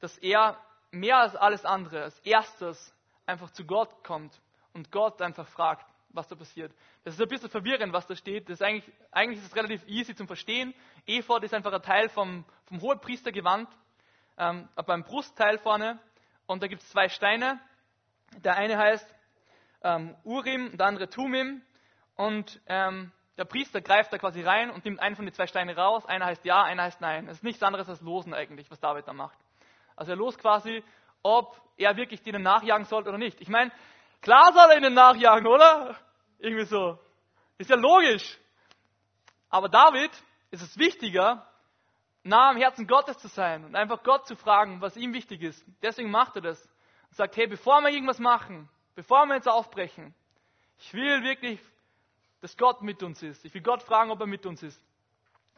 [0.00, 0.58] dass er
[0.90, 2.92] mehr als alles andere, als erstes
[3.24, 4.36] einfach zu Gott kommt
[4.72, 6.72] und Gott einfach fragt, was da passiert.
[7.04, 8.48] Das ist ein bisschen verwirrend, was da steht.
[8.48, 10.74] Das ist eigentlich, eigentlich ist es relativ easy zum Verstehen.
[11.06, 13.68] Ephod ist einfach ein Teil vom, vom Hohepriestergewand,
[14.38, 16.00] ähm, beim Brustteil vorne.
[16.48, 17.60] Und da gibt es zwei Steine.
[18.42, 19.06] Der eine heißt
[19.82, 21.62] ähm, Urim, der andere Tumim.
[22.16, 25.76] Und ähm, der Priester greift da quasi rein und nimmt einen von den zwei Steinen
[25.76, 26.04] raus.
[26.06, 27.26] Einer heißt ja, einer heißt nein.
[27.26, 29.38] Das ist nichts anderes als Losen eigentlich, was David da macht.
[29.96, 30.84] Also er los quasi,
[31.22, 33.40] ob er wirklich denen nachjagen sollte oder nicht.
[33.40, 33.72] Ich meine,
[34.20, 35.96] klar soll er ihnen nachjagen, oder?
[36.38, 36.98] Irgendwie so.
[37.58, 38.38] Ist ja logisch.
[39.48, 40.10] Aber David
[40.50, 41.46] ist es wichtiger,
[42.22, 45.64] nah am Herzen Gottes zu sein und einfach Gott zu fragen, was ihm wichtig ist.
[45.82, 46.62] Deswegen macht er das.
[47.08, 50.14] Und sagt, hey, bevor wir irgendwas machen, bevor wir jetzt aufbrechen,
[50.78, 51.60] ich will wirklich,
[52.40, 53.44] dass Gott mit uns ist.
[53.44, 54.80] Ich will Gott fragen, ob er mit uns ist.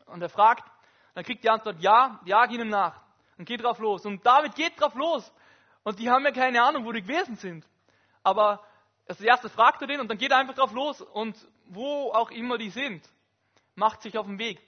[0.07, 0.65] Und er fragt,
[1.15, 3.01] dann kriegt die Antwort, ja, jag ihnen nach
[3.39, 4.05] und geht drauf los.
[4.05, 5.33] Und David geht drauf los.
[5.85, 7.67] Und die haben ja keine Ahnung, wo die gewesen sind.
[8.23, 8.65] Aber
[9.09, 11.01] als erstes fragt er den und dann geht er einfach drauf los.
[11.01, 13.09] Und wo auch immer die sind,
[13.75, 14.61] macht sich auf den Weg.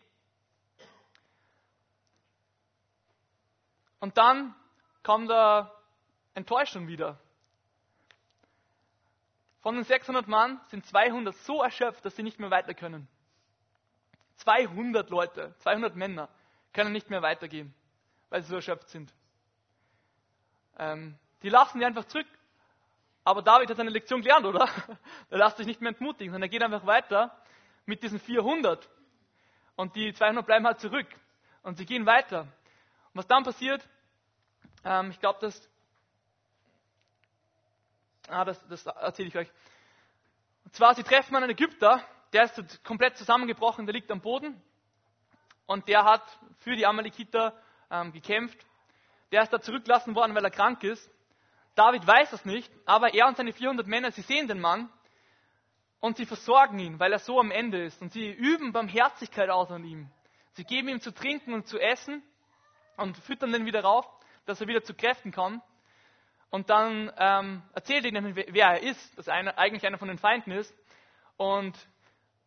[4.00, 4.54] Und dann
[5.02, 5.72] kommt da
[6.34, 7.18] Enttäuschung wieder.
[9.64, 13.08] Von den 600 Mann sind 200 so erschöpft, dass sie nicht mehr weiter können.
[14.36, 16.28] 200 Leute, 200 Männer
[16.72, 17.74] können nicht mehr weitergehen
[18.34, 19.14] weil sie so erschöpft sind.
[20.76, 22.26] Ähm, die lassen die einfach zurück.
[23.22, 24.68] Aber David hat seine Lektion gelernt, oder?
[25.30, 27.32] Er lässt sich nicht mehr entmutigen, sondern er geht einfach weiter
[27.86, 28.90] mit diesen 400.
[29.76, 31.06] Und die 200 bleiben halt zurück.
[31.62, 32.40] Und sie gehen weiter.
[32.40, 32.48] Und
[33.14, 33.88] was dann passiert,
[34.84, 35.70] ähm, ich glaube, das,
[38.28, 39.50] ah, das, das erzähle ich euch.
[40.64, 42.02] Und zwar, sie treffen einen Ägypter,
[42.32, 44.60] der ist komplett zusammengebrochen, der liegt am Boden.
[45.66, 46.22] Und der hat
[46.58, 47.56] für die Amalekiter
[47.90, 48.58] ähm, gekämpft.
[49.32, 51.10] Der ist da zurückgelassen worden, weil er krank ist.
[51.74, 54.90] David weiß das nicht, aber er und seine 400 Männer, sie sehen den Mann
[56.00, 58.00] und sie versorgen ihn, weil er so am Ende ist.
[58.02, 60.10] Und sie üben Barmherzigkeit aus an ihm.
[60.52, 62.22] Sie geben ihm zu trinken und zu essen
[62.96, 64.06] und füttern den wieder rauf,
[64.46, 65.62] dass er wieder zu Kräften kommt.
[66.50, 70.52] Und dann ähm, erzählt ihnen, wer er ist, dass er eigentlich einer von den Feinden
[70.52, 70.74] ist.
[71.36, 71.76] Und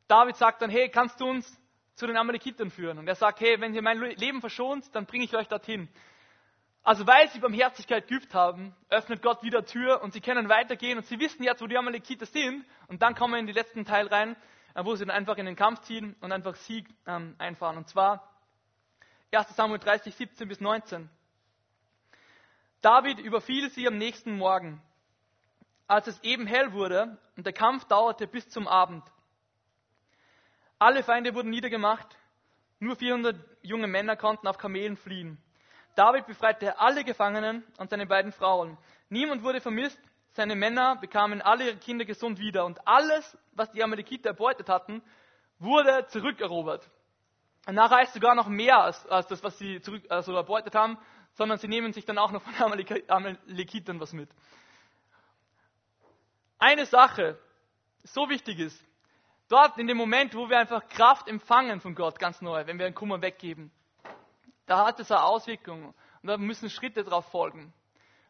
[0.07, 1.61] David sagt dann, hey, kannst du uns
[1.95, 2.99] zu den Amalekitern führen.
[2.99, 5.89] Und er sagt, hey, wenn ihr mein Leben verschont, dann bringe ich euch dorthin.
[6.83, 11.05] Also weil sie Barmherzigkeit geübt haben, öffnet Gott wieder Tür und sie können weitergehen und
[11.05, 12.63] sie wissen jetzt, wo die Amalekiter sind.
[12.87, 14.37] Und dann kommen wir in den letzten Teil rein,
[14.73, 17.75] äh, wo sie dann einfach in den Kampf ziehen und einfach Sieg ähm, einfahren.
[17.75, 18.31] Und zwar
[19.31, 21.09] 1 Samuel 30, 17 bis 19.
[22.81, 24.81] David überfiel sie am nächsten Morgen,
[25.87, 29.03] als es eben hell wurde und der Kampf dauerte bis zum Abend.
[30.79, 32.15] Alle Feinde wurden niedergemacht.
[32.79, 35.41] Nur 400 junge Männer konnten auf Kamelen fliehen.
[35.95, 38.77] David befreite alle Gefangenen und seine beiden Frauen.
[39.09, 39.99] Niemand wurde vermisst.
[40.33, 42.65] Seine Männer bekamen alle ihre Kinder gesund wieder.
[42.65, 45.01] Und alles, was die Amalekiter erbeutet hatten,
[45.57, 46.87] wurde zurückerobert.
[47.65, 50.99] Nachher ist sogar noch mehr als, als das, was sie zurück, also erbeutet haben,
[51.37, 52.53] sondern sie nehmen sich dann auch noch von
[53.07, 54.29] Amalekitern was mit.
[56.59, 57.39] Eine Sache,
[58.03, 58.83] so wichtig ist,
[59.49, 62.85] Dort in dem Moment, wo wir einfach Kraft empfangen von Gott ganz neu, wenn wir
[62.85, 63.71] einen Kummer weggeben,
[64.65, 65.85] da hat es eine Auswirkung
[66.21, 67.73] und da müssen Schritte drauf folgen.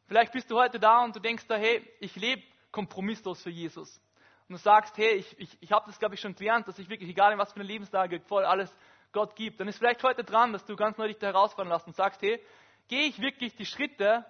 [0.05, 3.99] Vielleicht bist du heute da und du denkst da, hey, ich lebe kompromisslos für Jesus.
[4.47, 6.88] Und du sagst, hey, ich, ich, ich habe das, glaube ich, schon gelernt, dass ich
[6.88, 8.72] wirklich, egal in was für eine Lebenslage, voll alles
[9.12, 9.60] Gott gibt.
[9.60, 12.22] Dann ist vielleicht heute dran, dass du ganz neu dich da herausfordern lässt und sagst,
[12.22, 12.39] hey,
[12.88, 14.25] gehe ich wirklich die Schritte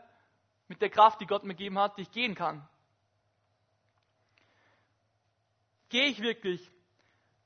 [0.67, 2.67] mit der Kraft, die Gott mir gegeben hat, die ich gehen kann?
[5.89, 6.69] Gehe ich wirklich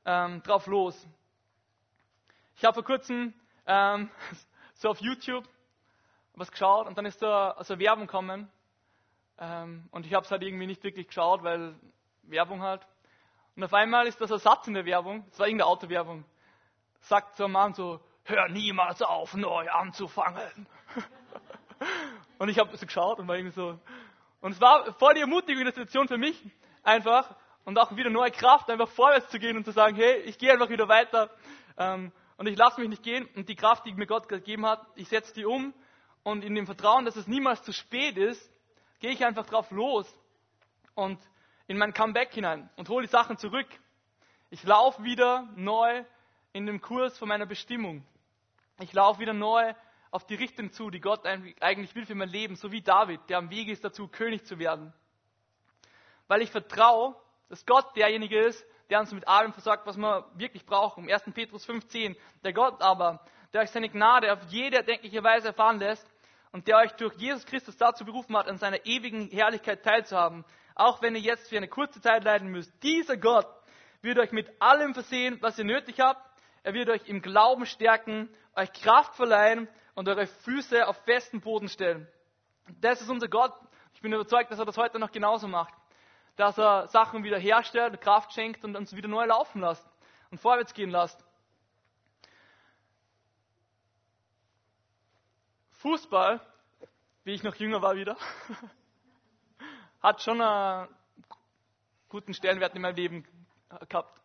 [0.06, 1.08] ähm, drauf los?
[2.56, 3.34] Ich habe vor kurzem
[3.66, 4.10] ähm,
[4.76, 5.48] so auf YouTube
[6.34, 8.52] was geschaut und dann ist da also Werbung gekommen
[9.38, 11.76] ähm, und ich habe es halt irgendwie nicht wirklich geschaut, weil
[12.24, 12.86] Werbung halt.
[13.56, 16.26] Und auf einmal ist das ein Satz in der Werbung, es war irgendeine Autowerbung,
[17.02, 20.68] sagt so ein Mann so, hör niemals auf, neu anzufangen.
[22.38, 23.80] und ich habe so geschaut und war irgendwie so,
[24.42, 25.24] und es war voll die
[25.56, 26.42] der Situation für mich,
[26.84, 30.38] einfach, und auch wieder neue Kraft, einfach vorwärts zu gehen und zu sagen, hey, ich
[30.38, 31.30] gehe einfach wieder weiter.
[31.78, 34.84] Ähm, und ich lasse mich nicht gehen und die Kraft, die mir Gott gegeben hat,
[34.96, 35.74] ich setze die um
[36.24, 38.52] und in dem Vertrauen, dass es niemals zu spät ist,
[39.00, 40.12] gehe ich einfach drauf los
[40.96, 41.20] und
[41.68, 43.68] in mein Comeback hinein und hole die Sachen zurück.
[44.50, 46.04] Ich laufe wieder neu
[46.52, 48.04] in dem Kurs von meiner Bestimmung.
[48.80, 49.74] Ich laufe wieder neu
[50.12, 53.38] auf die Richtung zu, die Gott eigentlich will für mein Leben, so wie David, der
[53.38, 54.94] am Weg ist dazu, König zu werden.
[56.28, 57.16] Weil ich vertraue,
[57.50, 61.10] dass Gott derjenige ist, der uns mit allem versorgt, was wir wirklich brauchen.
[61.10, 61.24] 1.
[61.34, 62.18] Petrus 5,10.
[62.44, 66.06] Der Gott aber, der euch seine Gnade auf jede erdenkliche Weise erfahren lässt
[66.52, 70.44] und der euch durch Jesus Christus dazu berufen hat, an seiner ewigen Herrlichkeit teilzuhaben,
[70.76, 72.72] auch wenn ihr jetzt für eine kurze Zeit leiden müsst.
[72.84, 73.48] Dieser Gott
[74.02, 76.22] wird euch mit allem versehen, was ihr nötig habt.
[76.64, 81.70] Er wird euch im Glauben stärken, euch Kraft verleihen und eure Füße auf festen Boden
[81.70, 82.08] stellen.
[82.80, 83.54] Das ist unser Gott.
[83.94, 85.74] Ich bin überzeugt, dass er das heute noch genauso macht
[86.36, 89.88] dass er Sachen wieder herstellt, Kraft schenkt und uns wieder neu laufen lässt
[90.30, 91.24] und vorwärts gehen lässt.
[95.74, 96.40] Fußball,
[97.24, 98.18] wie ich noch jünger war wieder,
[100.02, 100.88] hat schon einen
[102.08, 103.28] guten Stellenwert in meinem Leben
[103.90, 104.20] gehabt,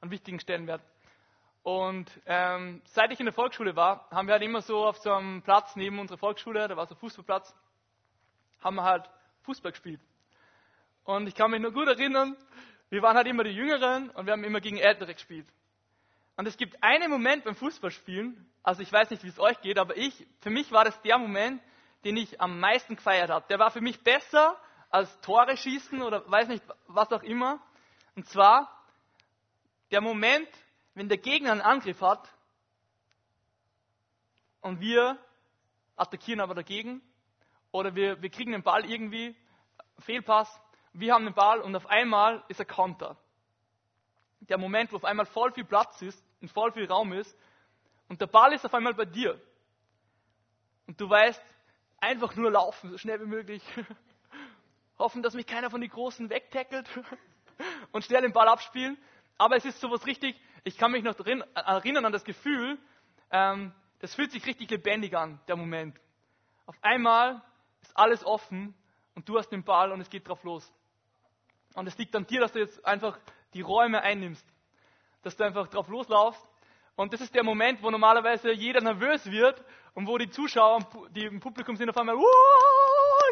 [0.00, 0.82] einen wichtigen Stellenwert.
[1.62, 5.12] Und ähm, seit ich in der Volksschule war, haben wir halt immer so auf so
[5.12, 7.54] einem Platz neben unserer Volksschule, da war so ein Fußballplatz,
[8.60, 9.08] haben wir halt
[9.42, 10.00] Fußball gespielt.
[11.04, 12.36] Und ich kann mich nur gut erinnern,
[12.90, 15.46] wir waren halt immer die Jüngeren und wir haben immer gegen Ältere gespielt.
[16.36, 19.78] Und es gibt einen Moment beim Fußballspielen, also ich weiß nicht, wie es euch geht,
[19.78, 21.60] aber ich, für mich war das der Moment,
[22.04, 23.46] den ich am meisten gefeiert habe.
[23.48, 24.56] Der war für mich besser
[24.90, 27.60] als Tore schießen oder weiß nicht, was auch immer.
[28.14, 28.70] Und zwar
[29.90, 30.48] der Moment,
[30.98, 32.28] wenn der Gegner einen Angriff hat
[34.60, 35.18] und wir
[35.96, 37.00] attackieren aber dagegen
[37.70, 39.36] oder wir, wir kriegen den Ball irgendwie,
[40.00, 40.48] Fehlpass
[40.92, 43.16] wir haben den Ball und auf einmal ist er Konter.
[44.40, 47.36] Der Moment, wo auf einmal voll viel Platz ist und voll viel Raum ist
[48.08, 49.40] und der Ball ist auf einmal bei dir.
[50.86, 51.40] Und du weißt,
[52.00, 53.62] einfach nur laufen, so schnell wie möglich.
[54.98, 56.88] Hoffen, dass mich keiner von den Großen wegtackelt
[57.92, 58.98] und schnell den Ball abspielen.
[59.36, 62.78] Aber es ist sowas richtig, ich kann mich noch erinnern an das Gefühl,
[63.30, 65.98] ähm, das fühlt sich richtig lebendig an, der Moment.
[66.66, 67.42] Auf einmal
[67.80, 68.74] ist alles offen
[69.14, 70.72] und du hast den Ball und es geht drauf los.
[71.74, 73.18] Und es liegt an dir, dass du jetzt einfach
[73.54, 74.46] die Räume einnimmst.
[75.22, 76.46] Dass du einfach drauf loslaufst.
[76.96, 79.62] Und das ist der Moment, wo normalerweise jeder nervös wird
[79.94, 80.80] und wo die Zuschauer,
[81.10, 82.16] die im Publikum sind, auf einmal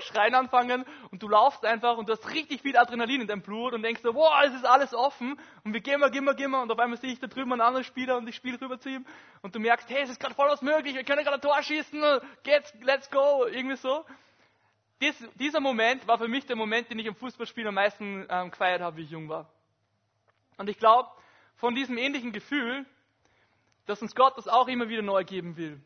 [0.03, 3.73] schreien anfangen und du laufst einfach und du hast richtig viel Adrenalin in deinem Blut
[3.73, 6.51] und denkst so, wow, es ist alles offen und wir gehen mal, gehen mal, gehen
[6.51, 8.79] mal und auf einmal sehe ich da drüben einen anderen Spieler und ich spiele rüber
[8.79, 9.07] zu ihm
[9.43, 11.63] und du merkst, hey, es ist gerade voll was möglich, wir können gerade ein Tor
[11.63, 12.03] schießen,
[12.43, 14.05] geht's, let's go, irgendwie so.
[15.01, 18.51] Dies, dieser Moment war für mich der Moment, den ich im Fußballspiel am meisten ähm,
[18.51, 19.51] gefeiert habe, wie ich jung war.
[20.57, 21.11] Und ich glaube,
[21.57, 22.87] von diesem ähnlichen Gefühl,
[23.87, 25.81] dass uns Gott das auch immer wieder neu geben will.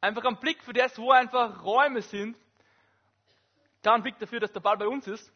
[0.00, 2.36] Einfach ein Blick für das, wo einfach Räume sind,
[3.86, 5.32] ein Blick dafür, dass der Ball bei uns ist,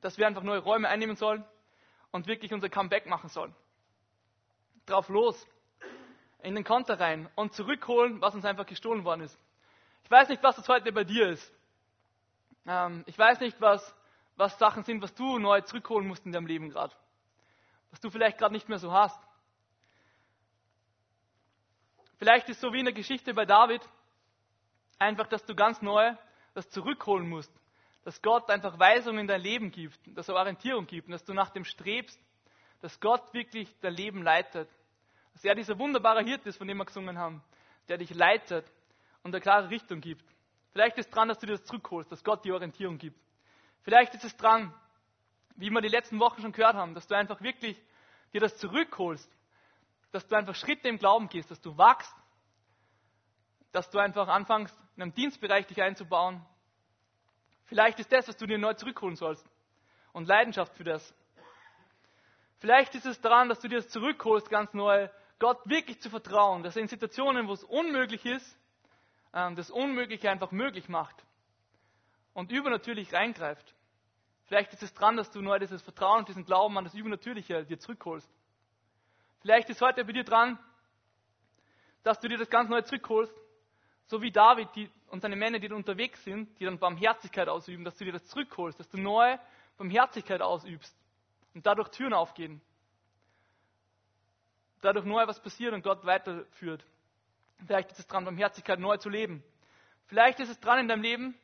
[0.00, 1.44] dass wir einfach neue Räume einnehmen sollen
[2.10, 3.54] und wirklich unser Comeback machen sollen.
[4.86, 5.46] Drauf los,
[6.42, 9.38] in den Konter rein und zurückholen, was uns einfach gestohlen worden ist.
[10.04, 11.52] Ich weiß nicht, was das heute bei dir ist.
[12.66, 13.94] Ähm, ich weiß nicht, was,
[14.36, 16.94] was Sachen sind, was du neu zurückholen musst in deinem Leben gerade.
[17.90, 19.20] Was du vielleicht gerade nicht mehr so hast.
[22.18, 23.82] Vielleicht ist so wie in der Geschichte bei David,
[24.98, 26.14] einfach, dass du ganz neu
[26.54, 27.52] das zurückholen musst.
[28.04, 31.34] Dass Gott einfach Weisungen in dein Leben gibt, dass er Orientierung gibt und dass du
[31.34, 32.18] nach dem strebst,
[32.80, 34.68] dass Gott wirklich dein Leben leitet.
[35.34, 37.42] Dass er dieser wunderbare Hirte ist, von dem wir gesungen haben,
[37.88, 38.64] der dich leitet
[39.22, 40.24] und eine klare Richtung gibt.
[40.72, 43.18] Vielleicht ist es dran, dass du dir das zurückholst, dass Gott die Orientierung gibt.
[43.82, 44.72] Vielleicht ist es dran,
[45.56, 47.80] wie wir die letzten Wochen schon gehört haben, dass du einfach wirklich
[48.32, 49.30] dir das zurückholst,
[50.12, 52.14] dass du einfach Schritte im Glauben gehst, dass du wachst,
[53.72, 56.44] dass du einfach anfängst, in einem Dienstbereich dich einzubauen,
[57.70, 59.48] Vielleicht ist das, was du dir neu zurückholen sollst.
[60.12, 61.14] Und Leidenschaft für das.
[62.58, 66.64] Vielleicht ist es daran, dass du dir das zurückholst, ganz neu, Gott wirklich zu vertrauen,
[66.64, 68.58] dass er in Situationen, wo es unmöglich ist,
[69.32, 71.14] ähm, das Unmögliche einfach möglich macht
[72.34, 73.72] und übernatürlich reingreift.
[74.46, 77.64] Vielleicht ist es dran, dass du neu dieses Vertrauen und diesen Glauben an das Übernatürliche
[77.64, 78.28] dir zurückholst.
[79.42, 80.58] Vielleicht ist heute bei dir dran,
[82.02, 83.32] dass du dir das ganz neu zurückholst,
[84.10, 87.84] so wie David die, und seine Männer, die da unterwegs sind, die dann Barmherzigkeit ausüben,
[87.84, 89.38] dass du dir das zurückholst, dass du neu
[89.78, 90.92] Barmherzigkeit ausübst
[91.54, 92.60] und dadurch Türen aufgehen.
[94.80, 96.84] Dadurch neu was passiert und Gott weiterführt.
[97.64, 99.44] Vielleicht ist es dran, Barmherzigkeit neu zu leben.
[100.08, 101.38] Vielleicht ist es dran in deinem Leben,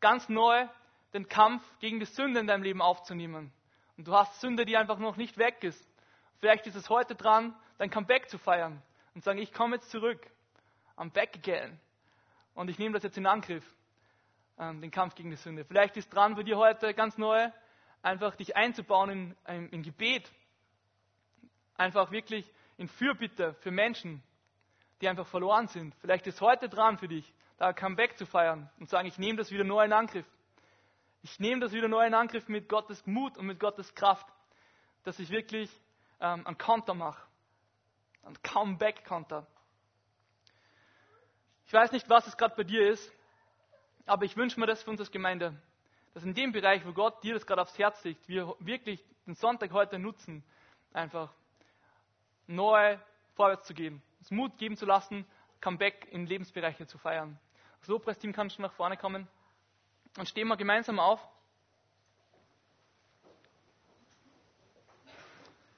[0.00, 0.68] ganz neu
[1.14, 3.52] den Kampf gegen die Sünde in deinem Leben aufzunehmen.
[3.96, 5.90] Und du hast Sünde, die einfach noch nicht weg ist.
[6.38, 8.80] Vielleicht ist es heute dran, dein Comeback zu feiern
[9.16, 10.24] und sagen, ich komme jetzt zurück.
[10.96, 11.80] I'm back again.
[12.54, 13.64] Und ich nehme das jetzt in Angriff,
[14.58, 15.64] ähm, den Kampf gegen die Sünde.
[15.64, 17.50] Vielleicht ist dran für dir heute ganz neu,
[18.02, 20.30] einfach dich einzubauen in, in, Gebet.
[21.76, 24.22] Einfach wirklich in Fürbitte für Menschen,
[25.00, 25.94] die einfach verloren sind.
[25.96, 29.38] Vielleicht ist heute dran für dich, da ein Comeback zu feiern und sagen, ich nehme
[29.38, 30.26] das wieder neu in Angriff.
[31.22, 34.26] Ich nehme das wieder neu in Angriff mit Gottes Mut und mit Gottes Kraft,
[35.04, 35.70] dass ich wirklich
[36.20, 37.22] ähm, einen Konter mache.
[38.24, 39.46] Einen Comeback-Konter.
[41.72, 43.10] Ich weiß nicht, was es gerade bei dir ist,
[44.04, 45.58] aber ich wünsche mir das für uns als Gemeinde,
[46.12, 49.34] dass in dem Bereich, wo Gott dir das gerade aufs Herz legt, wir wirklich den
[49.36, 50.44] Sonntag heute nutzen,
[50.92, 51.32] einfach
[52.46, 52.98] neu
[53.36, 55.24] vorwärts zu gehen, uns Mut geben zu lassen,
[55.62, 57.38] Comeback in Lebensbereiche zu feiern.
[57.80, 59.26] Das Lobpreisteam kann schon nach vorne kommen.
[60.18, 61.26] Und stehen wir gemeinsam auf.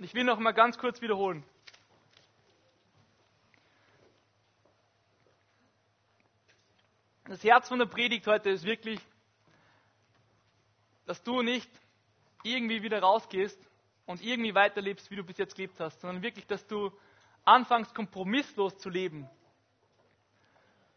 [0.00, 1.44] Ich will noch mal ganz kurz wiederholen.
[7.34, 9.00] Das Herz von der Predigt heute ist wirklich,
[11.04, 11.68] dass du nicht
[12.44, 13.58] irgendwie wieder rausgehst
[14.06, 16.92] und irgendwie weiterlebst, wie du bis jetzt gelebt hast, sondern wirklich, dass du
[17.44, 19.28] anfängst, kompromisslos zu leben.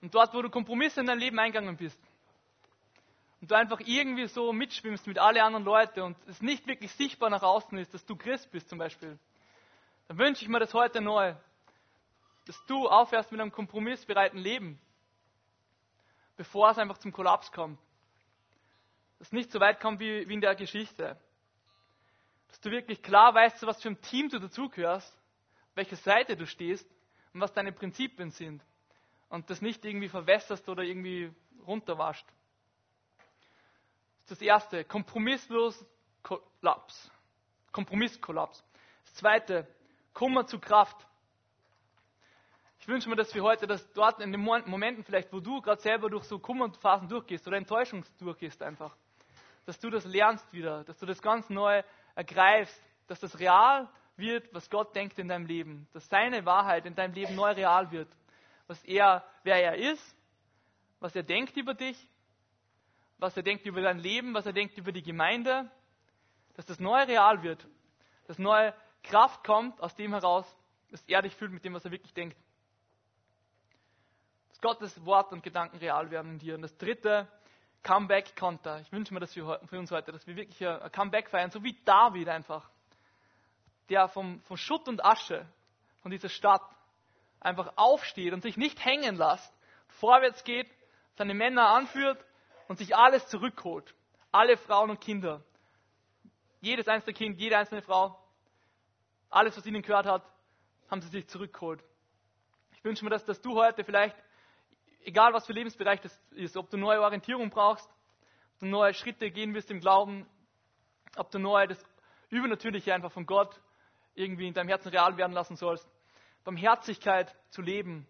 [0.03, 1.99] Und dort, wo du Kompromisse in dein Leben eingegangen bist,
[3.41, 7.31] und du einfach irgendwie so mitschwimmst mit allen anderen Leuten und es nicht wirklich sichtbar
[7.31, 9.17] nach außen ist, dass du Christ bist zum Beispiel,
[10.07, 11.33] dann wünsche ich mir das heute neu,
[12.45, 14.79] dass du aufhörst mit einem kompromissbereiten Leben,
[16.37, 17.79] bevor es einfach zum Kollaps kommt.
[19.19, 21.19] Dass es nicht so weit kommt wie, wie in der Geschichte.
[22.47, 25.17] Dass du wirklich klar weißt, zu was für ein Team du dazugehörst,
[25.75, 26.87] welche Seite du stehst
[27.33, 28.63] und was deine Prinzipien sind.
[29.29, 31.33] Und das nicht irgendwie verwässerst oder irgendwie
[31.65, 32.25] runterwascht.
[34.23, 35.85] Das ist das erste, kompromisslos
[36.21, 37.11] Kollaps.
[37.71, 38.63] Kompromisskollaps.
[39.05, 39.67] Das zweite,
[40.13, 41.06] Kummer zu Kraft.
[42.87, 45.81] Ich wünsche mir, dass wir heute, dass dort in den Momenten vielleicht, wo du gerade
[45.81, 48.95] selber durch so Kummerphasen durchgehst oder Enttäuschung durchgehst einfach,
[49.65, 51.83] dass du das lernst wieder, dass du das ganz neu
[52.15, 56.95] ergreifst, dass das real wird, was Gott denkt in deinem Leben, dass seine Wahrheit in
[56.95, 58.07] deinem Leben neu real wird,
[58.67, 60.15] was er, wer er ist,
[61.01, 62.07] was er denkt über dich
[63.19, 65.69] was er denkt über dein Leben, was er denkt über die Gemeinde,
[66.55, 67.67] dass das neue real wird,
[68.27, 68.73] dass neue
[69.03, 70.45] Kraft kommt aus dem heraus,
[70.91, 72.37] dass er dich fühlt mit dem, was er wirklich denkt.
[74.57, 76.55] Dass Gottes Wort und Gedanken real werden in dir.
[76.55, 77.27] Und das dritte,
[77.83, 78.81] Comeback-Konter.
[78.81, 81.63] Ich wünsche mir das für, für, uns heute, dass wir wirklich ein Comeback feiern, so
[81.63, 82.67] wie David einfach,
[83.89, 85.45] der vom, vom Schutt und Asche
[86.01, 86.63] von dieser Stadt
[87.39, 89.53] einfach aufsteht und sich nicht hängen lässt,
[89.89, 90.67] vorwärts geht,
[91.17, 92.17] seine Männer anführt
[92.67, 93.93] und sich alles zurückholt.
[94.31, 95.43] Alle Frauen und Kinder.
[96.61, 98.19] Jedes einzelne Kind, jede einzelne Frau.
[99.29, 100.23] Alles, was ihnen gehört hat,
[100.89, 101.83] haben sie sich zurückgeholt.
[102.71, 104.15] Ich wünsche mir, dass, dass du heute vielleicht,
[105.07, 107.89] egal was für Lebensbereich das ist, ob du neue Orientierung brauchst,
[108.53, 110.27] ob du neue Schritte gehen wirst im Glauben,
[111.15, 111.83] ob du neu das
[112.29, 113.59] Übernatürliche einfach von Gott
[114.13, 115.87] irgendwie in deinem Herzen real werden lassen sollst,
[116.43, 118.07] Barmherzigkeit zu leben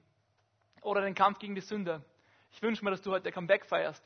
[0.82, 2.04] oder den Kampf gegen die Sünde.
[2.52, 4.04] Ich wünsche mir, dass du heute Comeback feierst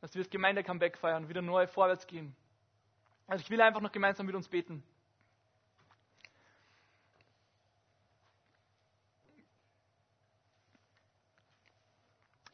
[0.00, 2.34] dass wir das Gemeinde-Comeback feiern, wieder neu vorwärts gehen.
[3.26, 4.82] Also ich will einfach noch gemeinsam mit uns beten.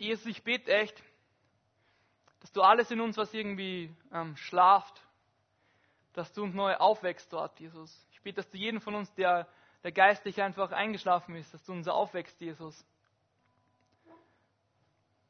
[0.04, 1.02] Jesus, ich bete echt,
[2.40, 5.00] dass du alles in uns, was irgendwie ähm, schlaft,
[6.12, 8.06] dass du uns neu aufwächst dort, Jesus.
[8.12, 9.48] Ich bete, dass du jeden von uns, der,
[9.82, 12.86] der geistlich einfach eingeschlafen ist, dass du uns aufwächst, Jesus.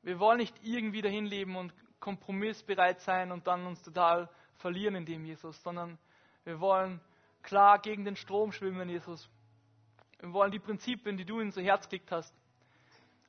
[0.02, 5.06] Wir wollen nicht irgendwie dahin leben und kompromissbereit sein und dann uns total verlieren in
[5.06, 5.98] dem, Jesus, sondern
[6.42, 7.00] wir wollen
[7.42, 9.30] klar gegen den Strom schwimmen, Jesus.
[10.18, 12.34] Wir wollen die Prinzipien, die du in unser Herz gelegt hast,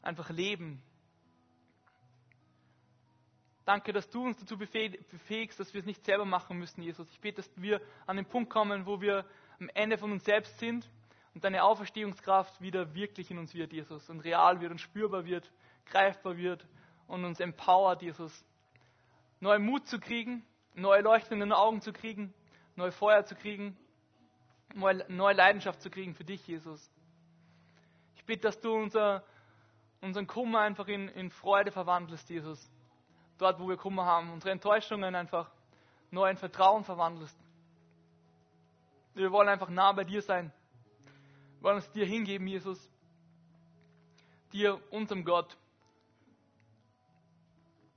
[0.01, 0.81] einfach leben.
[3.65, 7.09] Danke, dass du uns dazu befähigst, dass wir es nicht selber machen müssen, Jesus.
[7.09, 9.25] Ich bete, dass wir an den Punkt kommen, wo wir
[9.59, 10.87] am Ende von uns selbst sind
[11.33, 15.51] und deine Auferstehungskraft wieder wirklich in uns wird, Jesus, und real wird und spürbar wird,
[15.87, 16.67] greifbar wird
[17.07, 18.45] und uns empowert, Jesus,
[19.39, 20.45] neuen Mut zu kriegen,
[20.75, 22.35] neue leuchtende Augen zu kriegen,
[22.75, 23.75] neue Feuer zu kriegen,
[24.75, 26.91] neue Leidenschaft zu kriegen für dich, Jesus.
[28.15, 29.23] Ich bitte, dass du unser,
[30.01, 32.71] unseren Kummer einfach in, in Freude verwandelst, Jesus.
[33.37, 35.49] Dort, wo wir Kummer haben, unsere Enttäuschungen einfach
[36.11, 37.37] neu in Vertrauen verwandelst.
[39.13, 40.51] Wir wollen einfach nah bei dir sein.
[41.57, 42.89] Wir wollen uns dir hingeben, Jesus.
[44.51, 45.57] Dir, unserem Gott.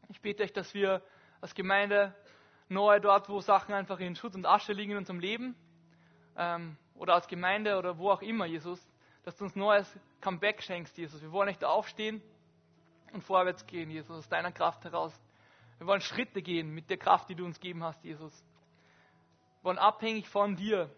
[0.09, 1.03] Ich bete euch, dass wir
[1.41, 2.15] als Gemeinde
[2.69, 5.55] neu dort, wo Sachen einfach in Schutt und Asche liegen in unserem Leben,
[6.37, 8.81] ähm, oder als Gemeinde oder wo auch immer, Jesus,
[9.25, 11.21] dass du uns neues Comeback schenkst, Jesus.
[11.21, 12.23] Wir wollen nicht aufstehen
[13.13, 15.13] und vorwärts gehen, Jesus, aus deiner Kraft heraus.
[15.79, 18.33] Wir wollen Schritte gehen mit der Kraft, die du uns gegeben hast, Jesus.
[19.61, 20.91] Wir wollen abhängig von dir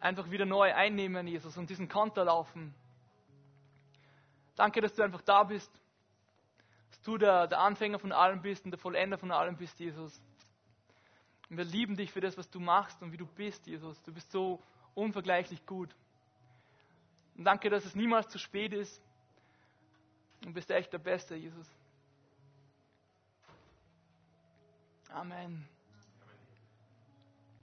[0.00, 2.74] einfach wieder neu einnehmen, Jesus, und diesen Konter laufen.
[4.54, 5.70] Danke, dass du einfach da bist,
[6.90, 10.18] dass du der, der Anfänger von allem bist und der Vollender von allem bist, Jesus.
[11.50, 14.02] Und wir lieben dich für das, was du machst und wie du bist, Jesus.
[14.02, 14.62] Du bist so
[14.94, 15.94] unvergleichlich gut.
[17.36, 19.02] Und danke, dass es niemals zu spät ist.
[20.40, 21.66] Du bist echt der Beste, Jesus.
[25.16, 25.66] Amen.